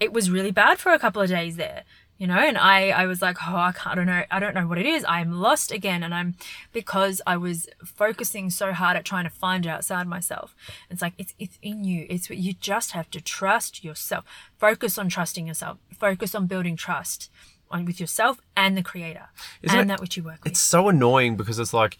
[0.02, 1.84] it was really bad for a couple of days there.
[2.18, 4.54] You know, and I, I was like, oh, I, can't, I don't know, I don't
[4.54, 5.04] know what it is.
[5.08, 6.36] I'm lost again, and I'm
[6.72, 10.54] because I was focusing so hard at trying to find it outside myself.
[10.88, 12.06] It's like it's it's in you.
[12.08, 14.24] It's what you just have to trust yourself.
[14.56, 15.78] Focus on trusting yourself.
[15.98, 17.28] Focus on building trust
[17.72, 19.28] on with yourself and the creator
[19.62, 20.52] Isn't and it- that which you work with.
[20.52, 21.98] It's so annoying because it's like,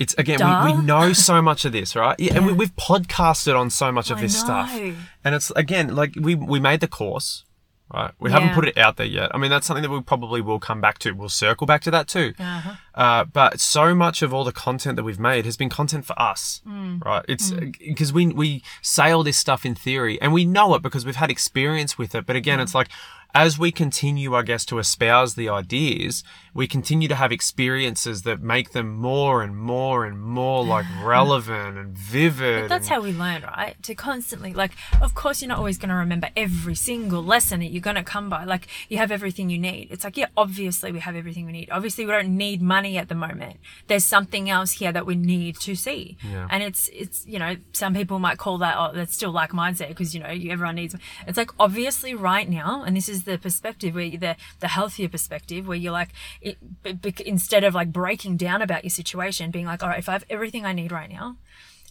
[0.00, 2.18] it's again, we, we know so much of this, right?
[2.18, 4.74] Yeah, and we, we've podcasted on so much of I this stuff.
[4.74, 4.94] know.
[5.24, 7.44] And it's again, like we, we made the course,
[7.92, 8.12] right?
[8.18, 9.34] We haven't put it out there yet.
[9.34, 11.12] I mean, that's something that we probably will come back to.
[11.12, 12.32] We'll circle back to that too.
[12.38, 12.72] Uh-huh.
[12.94, 16.20] Uh, but so much of all the content that we've made has been content for
[16.20, 17.04] us, Mm.
[17.04, 17.24] right?
[17.28, 21.04] It's because we we say all this stuff in theory and we know it because
[21.06, 22.26] we've had experience with it.
[22.26, 22.88] But again, it's like
[23.34, 28.42] as we continue, I guess, to espouse the ideas, we continue to have experiences that
[28.42, 32.62] make them more and more and more like relevant and vivid.
[32.62, 33.80] But That's and- how we learn, right?
[33.84, 37.66] To constantly, like, of course, you're not always going to remember every single lesson that
[37.66, 38.44] you're going to come by.
[38.44, 39.88] Like, you have everything you need.
[39.90, 41.70] It's like, yeah, obviously we have everything we need.
[41.70, 43.56] Obviously, we don't need money at the moment.
[43.86, 46.16] There's something else here that we need to see.
[46.28, 46.48] Yeah.
[46.50, 49.88] And it's, it's, you know, some people might call that, oh, that's still like mindset
[49.88, 53.38] because, you know, you, everyone needs, it's like, obviously right now, and this is the
[53.38, 56.10] perspective where the, the healthier perspective where you're like,
[56.40, 60.08] it, b- instead of like breaking down about your situation, being like, all right, if
[60.08, 61.36] I have everything I need right now,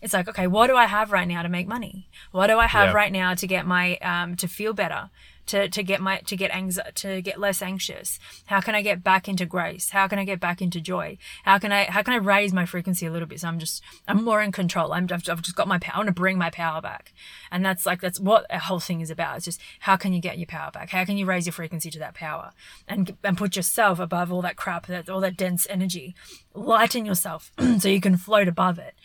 [0.02, 2.68] it's like okay what do i have right now to make money what do i
[2.68, 2.94] have Yeah.
[2.94, 5.10] right now to get my um to feel better
[5.50, 8.20] to to get my to get anxi- to get less anxious.
[8.46, 9.90] How can i get back into grace?
[9.90, 11.18] How can i get back into joy?
[11.44, 13.84] How can i how can i raise my frequency a little bit so i'm just
[14.08, 14.94] i'm more in control.
[14.94, 17.14] I'm i've, I've just got my power i want to bring my power back.
[17.52, 19.38] And that's like that's what a whole thing is about.
[19.38, 20.92] It's just how can you get your power back?
[20.92, 22.52] How can you raise your frequency to that power?
[22.88, 26.16] And and put yourself above all that crap that all that dense energy.
[26.54, 28.96] Lighten yourself so you can float above it.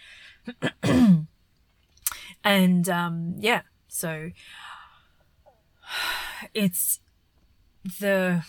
[2.44, 3.62] And um yeah.
[3.88, 4.30] So
[6.54, 7.00] it's
[8.00, 8.44] the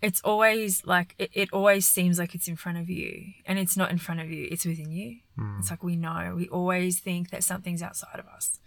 [0.00, 3.76] it's always like it, it always seems like it's in front of you and it's
[3.76, 5.18] not in front of you it's within you.
[5.58, 6.34] It's like we know.
[6.36, 8.58] We always think that something's outside of us.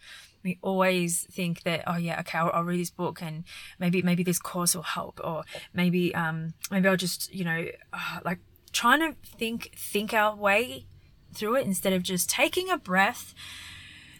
[0.43, 3.43] We always think that oh yeah okay I'll, I'll read this book and
[3.79, 8.19] maybe maybe this course will help or maybe um maybe i'll just you know uh,
[8.23, 8.39] like
[8.71, 10.85] trying to think think our way
[11.33, 13.33] through it instead of just taking a breath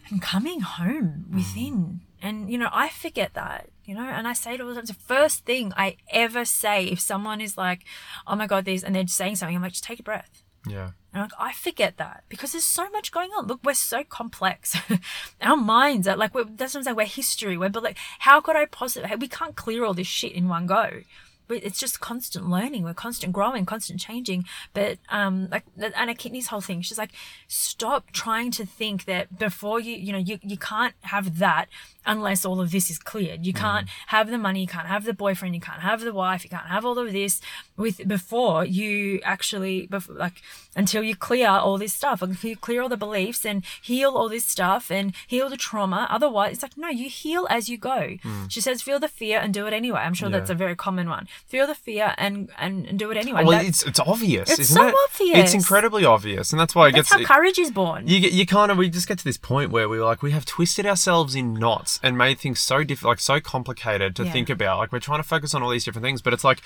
[0.08, 1.74] and coming home within.
[1.74, 2.00] Mm.
[2.22, 4.82] And you know, I forget that, you know, and I say it all the time.
[4.82, 7.84] It's the first thing I ever say if someone is like,
[8.26, 10.90] "Oh my god, this," and they're saying something, I'm like, "Just take a breath." yeah.
[11.12, 13.46] And I'm like, I forget that because there's so much going on.
[13.46, 14.76] Look, we're so complex.
[15.40, 16.96] Our minds are like, we're, that's what I'm saying.
[16.96, 17.56] We're history.
[17.56, 19.14] We're but like, how could I possibly?
[19.16, 21.02] We can't clear all this shit in one go.
[21.48, 22.82] It's just constant learning.
[22.82, 24.44] We're constant growing, constant changing.
[24.74, 25.64] But um, like
[25.96, 27.12] Anna Kidney's whole thing, she's like,
[27.48, 31.66] stop trying to think that before you, you know, you you can't have that
[32.04, 33.44] unless all of this is cleared.
[33.44, 36.44] You can't have the money, you can't have the boyfriend, you can't have the wife,
[36.44, 37.40] you can't have all of this
[37.76, 40.40] with before you actually, bef- like
[40.76, 44.28] until you clear all this stuff, until you clear all the beliefs and heal all
[44.28, 46.06] this stuff and heal the trauma.
[46.10, 48.16] Otherwise, it's like no, you heal as you go.
[48.48, 50.00] She says, feel the fear and do it anyway.
[50.00, 51.26] I'm sure that's a very common one.
[51.46, 53.44] Feel the fear and and, and do it anyway.
[53.44, 54.94] well, That- it's it's obvious, It's so it?
[55.08, 55.38] obvious.
[55.38, 57.26] It's incredibly obvious, and that's why it that's gets.
[57.28, 58.06] how courage is born.
[58.08, 60.30] you get you kind of we just get to this point where we're like we
[60.32, 64.32] have twisted ourselves in knots and made things so diff like so complicated to Yeah.
[64.32, 66.60] think about like we're trying to focus on all these different things but it's like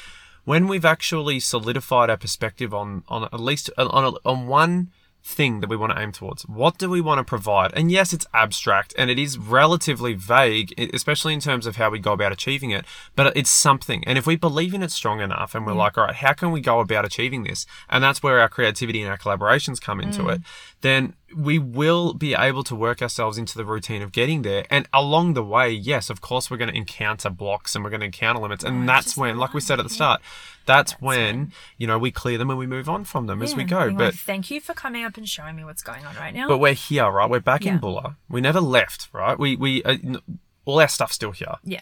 [0.45, 4.91] when we've actually solidified our perspective on on at least on on, on one
[5.23, 6.43] thing that we want to aim towards.
[6.43, 7.73] What do we want to provide?
[7.75, 11.99] And yes it's abstract and it is relatively vague especially in terms of how we
[11.99, 12.85] go about achieving it
[13.17, 14.03] but it's something.
[14.07, 15.77] And if we believe in it strong enough and we're mm.
[15.77, 17.67] like all right how can we go about achieving this?
[17.89, 20.37] And that's where our creativity and our collaborations come into mm.
[20.37, 20.43] it
[20.83, 24.65] then we will be able to work ourselves into the routine of getting there.
[24.71, 28.01] And along the way, yes, of course, we're going to encounter blocks and we're going
[28.01, 28.65] to encounter limits.
[28.65, 30.21] And that's when, like we said at the start,
[30.67, 33.65] that's, when, you know, we clear them and we move on from them as we
[33.65, 33.87] go.
[33.87, 36.49] being But thank you for coming up and showing me what's going on right now.
[36.49, 37.29] but we're here, right?
[37.29, 37.75] We're back Yeah.
[37.75, 38.17] in Bulla.
[38.29, 39.39] We never left, right?
[39.39, 39.97] We, we, uh,
[40.65, 41.57] all our stuff's still here.
[41.65, 41.81] yeah.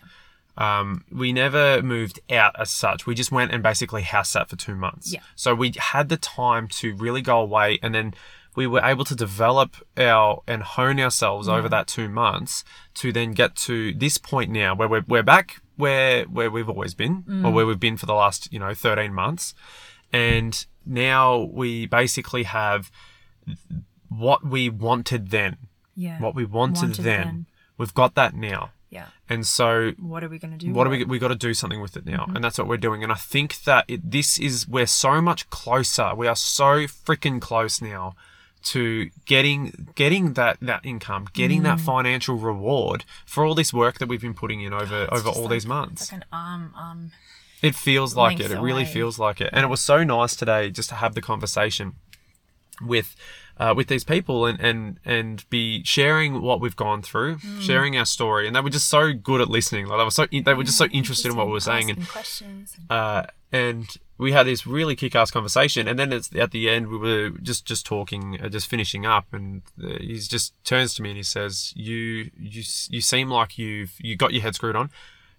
[0.57, 3.07] Um, we never moved out as such.
[3.07, 5.12] We just went and basically house sat for two months.
[5.12, 5.20] Yeah.
[5.36, 8.12] So we had the time to really go away and then
[8.59, 12.64] we were able to develop our and hone ourselves over that two months
[13.00, 15.46] to then get to this point now where we're, we're back
[15.76, 19.12] where where we've always been or where we've been for the last, you know, 13
[19.14, 19.54] months.
[20.12, 20.54] And
[20.84, 21.24] now
[21.61, 22.90] we basically have
[24.09, 25.56] what we wanted then.
[25.94, 26.20] Yeah.
[26.20, 27.24] What we wanted, Wanted then.
[27.26, 27.46] then.
[27.76, 28.70] We've got that now.
[28.90, 29.06] Yeah.
[29.28, 30.72] And so What are we going to do?
[30.72, 32.36] what with we we got to do something with it now Mm-hmm.
[32.36, 35.48] and that's what we're doing and i think that it, this is we're so much
[35.50, 38.14] closer we are so freaking close now
[38.75, 44.09] to getting getting that that income getting that financial reward for all this work that
[44.09, 45.09] we've been putting in over Mm.
[45.12, 47.11] It's over all like- these months like an arm, um,
[47.62, 50.71] it feels like it it really feels like it and it was so nice today
[50.71, 51.95] just to have the conversation
[52.81, 53.14] with
[53.59, 57.61] uh, with these people and, and and be sharing what we've gone through, Mm.
[57.61, 59.87] sharing our story, and they were just so good at listening.
[59.87, 62.09] Like they were so they were just so interested in what we were saying, and
[62.09, 62.77] questions.
[62.89, 63.85] uh, and
[64.19, 67.64] we had this really kick-ass conversation and then it's at the end we were just
[67.64, 71.23] just talking uh, just finishing up and uh, he just turns to me and he
[71.23, 74.91] says you you you seem like you've you got your head screwed on.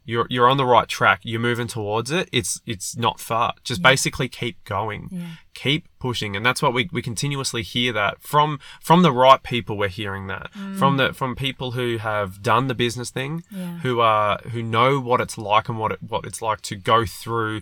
[0.05, 1.19] You're you're on the right track.
[1.23, 2.29] You're moving towards it.
[2.31, 3.53] It's it's not far.
[3.63, 5.09] Just basically keep going.
[5.11, 5.25] Yeah.
[5.53, 6.35] keep pushing.
[6.35, 10.25] And that's what we, we continuously hear that from from the right people we're hearing
[10.27, 10.49] that.
[10.79, 13.79] From the from people who have done the business thing Yeah.
[13.79, 17.05] who are who know what it's like and what it what it's like to go
[17.05, 17.61] through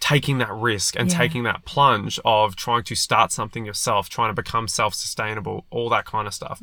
[0.00, 1.18] taking that risk and Yeah.
[1.18, 6.04] taking that plunge of trying to start something yourself, trying to become self-sustainable, all that
[6.04, 6.60] kind of stuff.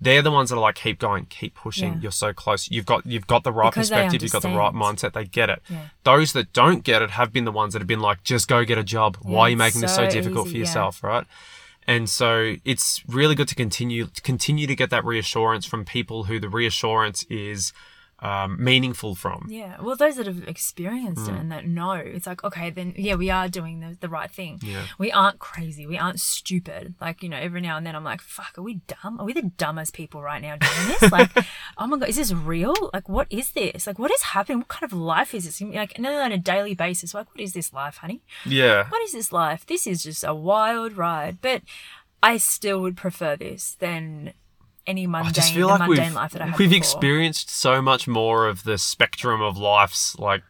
[0.00, 1.92] They're the ones that are like, keep going, keep pushing.
[1.92, 1.96] Mm.
[1.96, 2.02] Yeah.
[2.02, 2.70] You're so close.
[2.70, 4.22] You've got you've got the right Because perspective.
[4.22, 5.12] You've got the right mindset.
[5.12, 5.62] They get it.
[5.68, 5.88] Yeah.
[6.04, 8.64] Those that don't get it have been the ones that have been like, just go
[8.64, 9.16] get a job.
[9.22, 11.26] Why are you making this so so difficult easy, for yourself, right?
[11.86, 16.38] And so it's really good to continue continue to get that reassurance from people who
[16.38, 17.72] the reassurance is
[18.20, 19.46] um, meaningful from.
[19.48, 21.34] Yeah, well, those that have experienced Mm.
[21.34, 24.30] it and that know, it's like, okay, then yeah, we are doing the, the right
[24.30, 24.58] thing.
[24.62, 24.86] Yeah.
[24.98, 25.86] We aren't crazy.
[25.86, 26.94] We aren't stupid.
[27.00, 29.20] Like, you know, every now and then I'm like, fuck, are we dumb?
[29.20, 31.12] Are we the dumbest people right now doing this?
[31.12, 31.30] like,
[31.76, 32.74] oh my God, is this real?
[32.92, 33.86] Like, what is this?
[33.86, 34.58] Like, what is happening?
[34.58, 35.60] What kind of life is this?
[35.60, 38.22] Like, and then on a daily basis, like, what is this life, honey?
[38.44, 38.88] Yeah.
[38.88, 39.64] What is this life?
[39.66, 41.38] This is just a wild ride.
[41.40, 41.62] But
[42.22, 44.32] I still would prefer this than
[44.88, 46.78] any mundane, I just feel like mundane we've, life that I had we've before.
[46.78, 50.42] experienced so much more of the spectrum of life's like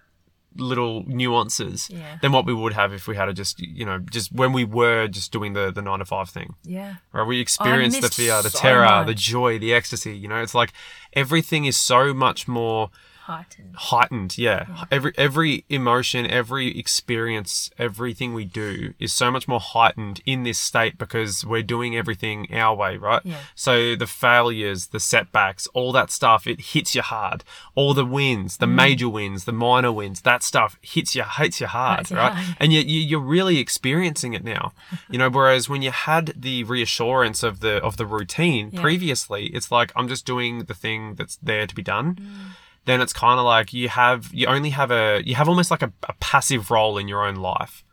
[0.56, 2.18] little nuances Yeah.
[2.22, 4.64] than what we would have if we had to just you know just when we
[4.64, 6.94] were just doing the the nine to five thing Yeah.
[7.12, 10.40] right we oh, experienced the fear the so terror the joy the ecstasy you know
[10.42, 10.72] it's like
[11.12, 12.90] everything is so much more
[13.28, 13.74] Heightened.
[13.76, 20.20] heightened yeah every every emotion every experience everything we do is so much more heightened
[20.24, 23.40] in this state because we're doing everything our way right Yeah.
[23.54, 28.56] so the failures the setbacks all that stuff it hits you hard all the wins
[28.56, 28.60] Mm.
[28.60, 32.32] the major wins the minor wins that stuff hits you hits you hard you right
[32.32, 32.56] hard.
[32.58, 34.72] and yet you, you're really experiencing it now
[35.10, 38.80] you know whereas when you had the reassurance of the of the routine Yeah.
[38.80, 42.54] previously it's like i'm just doing the thing that's there to be done Mm.
[42.88, 45.82] Then it's kind of like you have you only have a you have almost like
[45.82, 47.84] a, a passive role in your own life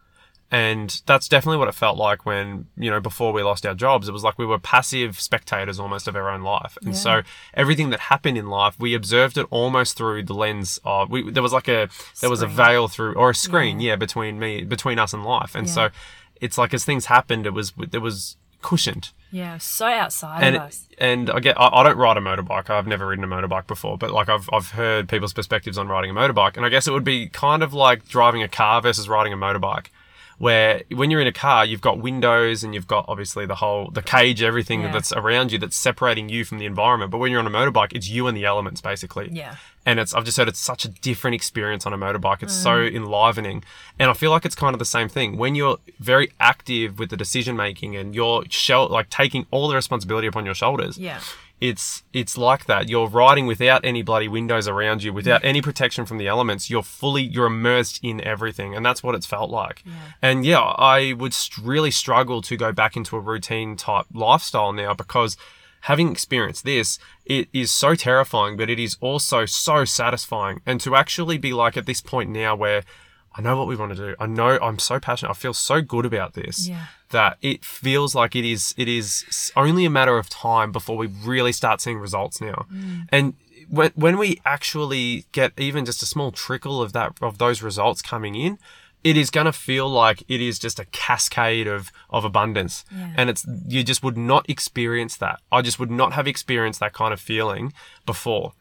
[0.52, 4.08] And that's definitely what it felt like when, you know, before we lost our jobs.
[4.08, 6.78] It was like we were passive spectators almost of our own life.
[6.86, 7.00] And Yeah.
[7.08, 7.14] so
[7.56, 11.43] everything that happened in life, we observed it almost through the lens of, we, there
[11.43, 11.89] was like a,
[12.22, 15.56] there was a veil through, or a screen, yeah, between me, between us and life.
[15.56, 15.74] And Yeah.
[15.78, 15.89] so
[16.39, 19.06] it's like as things happened, it was, it was cushioned.
[19.36, 20.88] Yeah, so outside And of us.
[20.98, 22.70] and I get I, I don't ride a motorbike.
[22.70, 26.10] I've never ridden a motorbike before, but like I've I've heard people's perspectives on riding
[26.10, 29.10] a motorbike, and I guess it would be kind of like driving a car versus
[29.10, 29.88] riding a motorbike.
[30.38, 33.90] Where when you're in a car, you've got windows and you've got obviously the whole
[33.92, 34.92] the cage, everything Yeah.
[34.92, 37.12] that's around you that's separating you from the environment.
[37.12, 39.56] But when you're on a motorbike, it's you and the elements basically Yeah.
[39.86, 42.44] and it's I've just heard it's such a different experience on a motorbike.
[42.44, 42.96] It's so mm.
[42.96, 43.64] enlivening,
[43.98, 47.10] and I feel like it's kind of the same thing when you're very active with
[47.12, 50.98] the decision making and you're shell like taking all the responsibility upon your shoulders.
[50.98, 51.20] Yeah.
[51.70, 52.89] It's it's like that.
[52.89, 56.70] You're riding without any bloody windows around you, without any protection from the elements.
[56.70, 59.84] You're fully you're immersed in everything, and that's what it's felt like.
[60.22, 64.93] And yeah, I would really struggle to go back into a routine type lifestyle now
[64.93, 65.38] because
[65.82, 70.61] having experienced this, it is so terrifying, but it is also so satisfying.
[70.66, 72.84] And to actually be like at this point now where
[73.38, 74.16] I know what we want to do.
[74.20, 75.32] I know I'm so passionate.
[75.32, 76.86] I feel so good about this Yeah.
[77.16, 81.07] That it feels like it is it is only a matter of time before we
[81.07, 82.66] really start seeing results now.
[82.70, 83.07] Mm.
[83.09, 83.34] And
[83.70, 88.01] when when we actually get even just a small trickle of that of those results
[88.01, 88.59] coming in,
[89.05, 92.84] it is going to feel like it is just a cascade of of abundance.
[92.91, 93.13] Yeah.
[93.16, 95.39] And it's you just would not experience that.
[95.53, 97.72] I just would not have experienced that kind of feeling
[98.05, 98.51] before.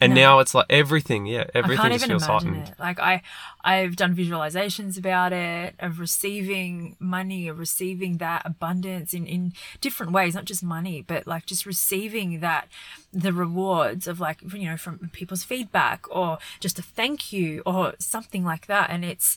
[0.00, 0.20] And No.
[0.20, 2.68] now it's like everything, yeah, everything just feels heightened.
[2.68, 2.74] it.
[2.78, 3.20] Like I,
[3.64, 10.12] I've done visualizations about it of receiving money, of receiving that abundance in in different
[10.12, 12.68] ways, not just money, but like just receiving that
[13.12, 17.94] the rewards of like you know from people's feedback or just a thank you or
[17.98, 19.36] something like that, and it's.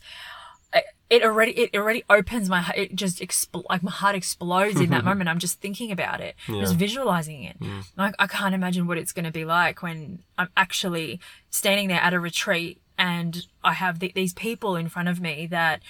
[1.10, 2.78] It already it already opens my heart.
[2.78, 5.30] It just expl- like my heart explodes in that moment.
[5.30, 7.60] I'm just thinking about it, just visualizing it.
[7.60, 7.84] Mm.
[7.98, 11.20] Like I can't imagine what it's going to be like when I'm actually
[11.50, 15.48] standing there at a retreat and I have th- these people in front of me
[15.48, 15.82] that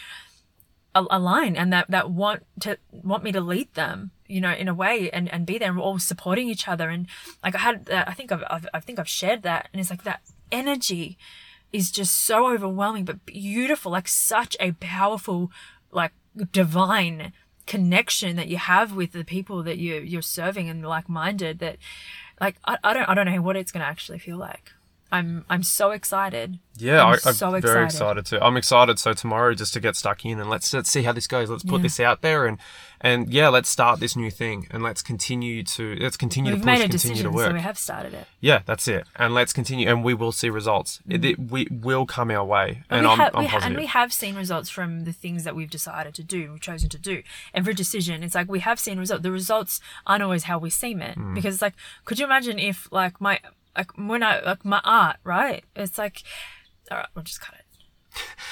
[0.96, 4.68] a- align and that that want to want me to lead them you know in
[4.68, 7.08] a way and and be there and we're all supporting each other and
[7.44, 9.90] like i had that i think I've, I've i think i've shared that and it's
[9.90, 10.22] like that
[10.52, 11.18] energy
[11.74, 15.52] is just so overwhelming but beautiful like such a powerful
[15.92, 16.12] like
[16.52, 17.34] divine
[17.68, 21.78] connection that you have with the people that you you're serving and like-minded that
[22.40, 24.72] like i, I don't i don't know what it's going to actually feel like
[25.12, 27.86] i'm i'm so excited Yeah, I'm I, I'm so very excited.
[27.86, 28.40] excited too.
[28.42, 28.98] I'm excited.
[28.98, 31.50] So tomorrow, just to get stuck in and let's let's see how this goes.
[31.50, 31.84] Let's put Yeah.
[31.84, 32.58] this out there and
[33.02, 36.66] and yeah, let's start this new thing and let's continue to let's continue we've to
[36.68, 37.48] push, made a continue to work.
[37.48, 39.06] so we have started it yeah, that's it.
[39.16, 41.00] And let's continue, and we will see results.
[41.08, 43.64] It, it- we will come our way, and, I'm, have, I'm ha- positive.
[43.68, 46.90] and we have seen results from the things that we've decided to do, we've chosen
[46.90, 47.22] to do.
[47.54, 49.22] Every decision, it's like we have seen results.
[49.24, 51.36] The results aren't always how we seem it Mm.
[51.36, 51.74] because it's like,
[52.06, 53.40] could you imagine if like my
[53.78, 55.64] like when I like my art, right?
[55.76, 56.24] It's like,
[56.90, 57.61] all right, we'll just cut it.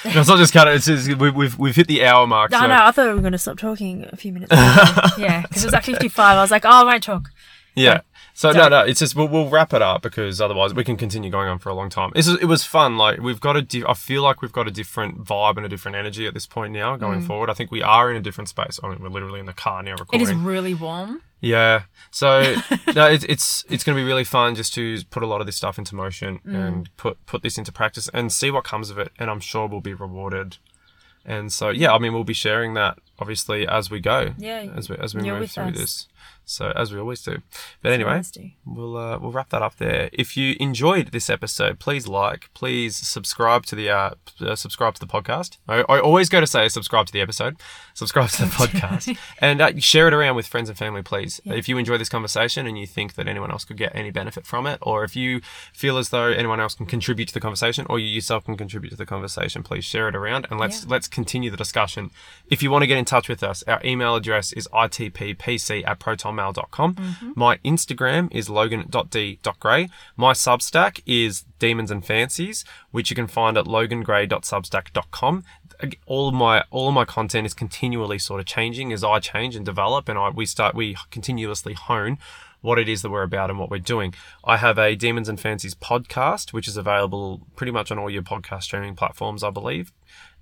[0.05, 0.76] No, it's not just cut it.
[0.76, 2.51] It's just, we've, we've we've hit the hour mark.
[2.51, 4.51] No, so no, I thought we were going to stop talking a few minutes.
[4.51, 4.62] ago.
[5.18, 6.38] yeah, because it was like fifty-five.
[6.38, 7.30] I was like, oh, I won't talk.
[7.76, 8.01] Yeah.
[8.34, 10.95] So, So- no, no, it's just we'll, we'll wrap it up because otherwise we can
[10.95, 12.12] continue going on for a long time.
[12.16, 12.97] Is, it was fun.
[12.97, 15.70] Like we've got a, di- I feel like we've got a different vibe and a
[15.70, 17.49] different energy at this point now going forward.
[17.49, 18.80] I think we are in a different space.
[18.82, 19.99] I mean, we're literally in the car now Mm.
[19.99, 20.22] Recording.
[20.28, 21.22] It is really warm.
[21.41, 21.83] Yeah.
[22.11, 22.41] So
[22.95, 25.45] no, it's it's it's going to be really fun just to put a lot of
[25.47, 26.67] this stuff into motion Mm.
[26.67, 29.11] and put put this into practice and see what comes of it.
[29.19, 30.57] And I'm sure we'll be rewarded.
[31.25, 34.33] And so yeah, I mean, we'll be sharing that obviously as we go.
[34.37, 35.77] Yeah, As we as we move through us.
[35.77, 36.07] this.
[36.50, 37.38] So as we always do.
[37.82, 38.12] But anyway,
[38.66, 40.10] we'll uh, we'll wrap that up there.
[40.14, 45.00] If you enjoyed this episode, please like, please subscribe to the uh, uh, subscribe to
[45.00, 45.58] the podcast.
[45.68, 47.56] I, I always go to say subscribe to the episode,
[47.93, 51.39] subscribe to the podcast, and uh, share it around with friends and family, please.
[51.45, 54.45] If you enjoy this conversation and you think that anyone else could get any benefit
[54.45, 55.41] from it, or if you
[55.74, 58.89] feel as though anyone else can contribute to the conversation, or you yourself can contribute
[58.91, 60.89] to the conversation, please share it around and let's Yeah.
[60.89, 62.12] let's continue the discussion.
[62.50, 66.00] If you want to get in touch with us, our email address is itppc at
[66.39, 67.33] protonmail.com.
[67.35, 69.89] My Instagram is logan.d.gray.
[70.15, 75.43] My Substack is Demons and Fancies, which you can find at logangray.substack.com.
[76.05, 79.55] All of my all of my content is continually sort of changing as I change
[79.55, 82.17] and develop, and I we start we continuously hone
[82.61, 84.13] what it is that we're about and what we're doing.
[84.43, 88.21] I have a Demons and Fancies podcast, which is available pretty much on all your
[88.21, 89.93] podcast streaming platforms, I believe.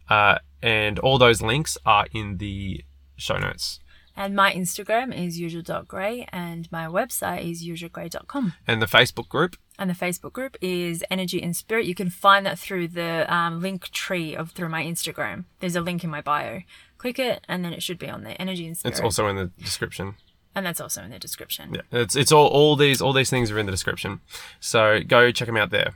[0.09, 2.83] Uh, and all those links are in the
[3.17, 3.79] show notes.
[4.19, 8.53] And my Instagram is yuzha.gray and my website is yuzhagray.com.
[8.65, 9.55] And the Facebook group?
[9.77, 11.85] And the Facebook group is Energy and Spirit.
[11.85, 15.45] You can find that through the um, link tree of through my Instagram.
[15.59, 16.61] There's a link in my bio.
[16.97, 18.35] Click it, and then it should be on there.
[18.39, 18.93] Energy and Spirit.
[18.95, 20.15] It's also in the description.
[20.55, 21.75] and that's also in the description.
[21.75, 24.21] Yeah, it's it's all all these all these things are in the description.
[24.59, 25.93] So go check them out there.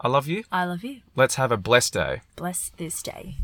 [0.00, 0.42] I love you.
[0.50, 1.02] I love you.
[1.14, 2.22] Let's have a blessed day.
[2.34, 3.36] Bless this day.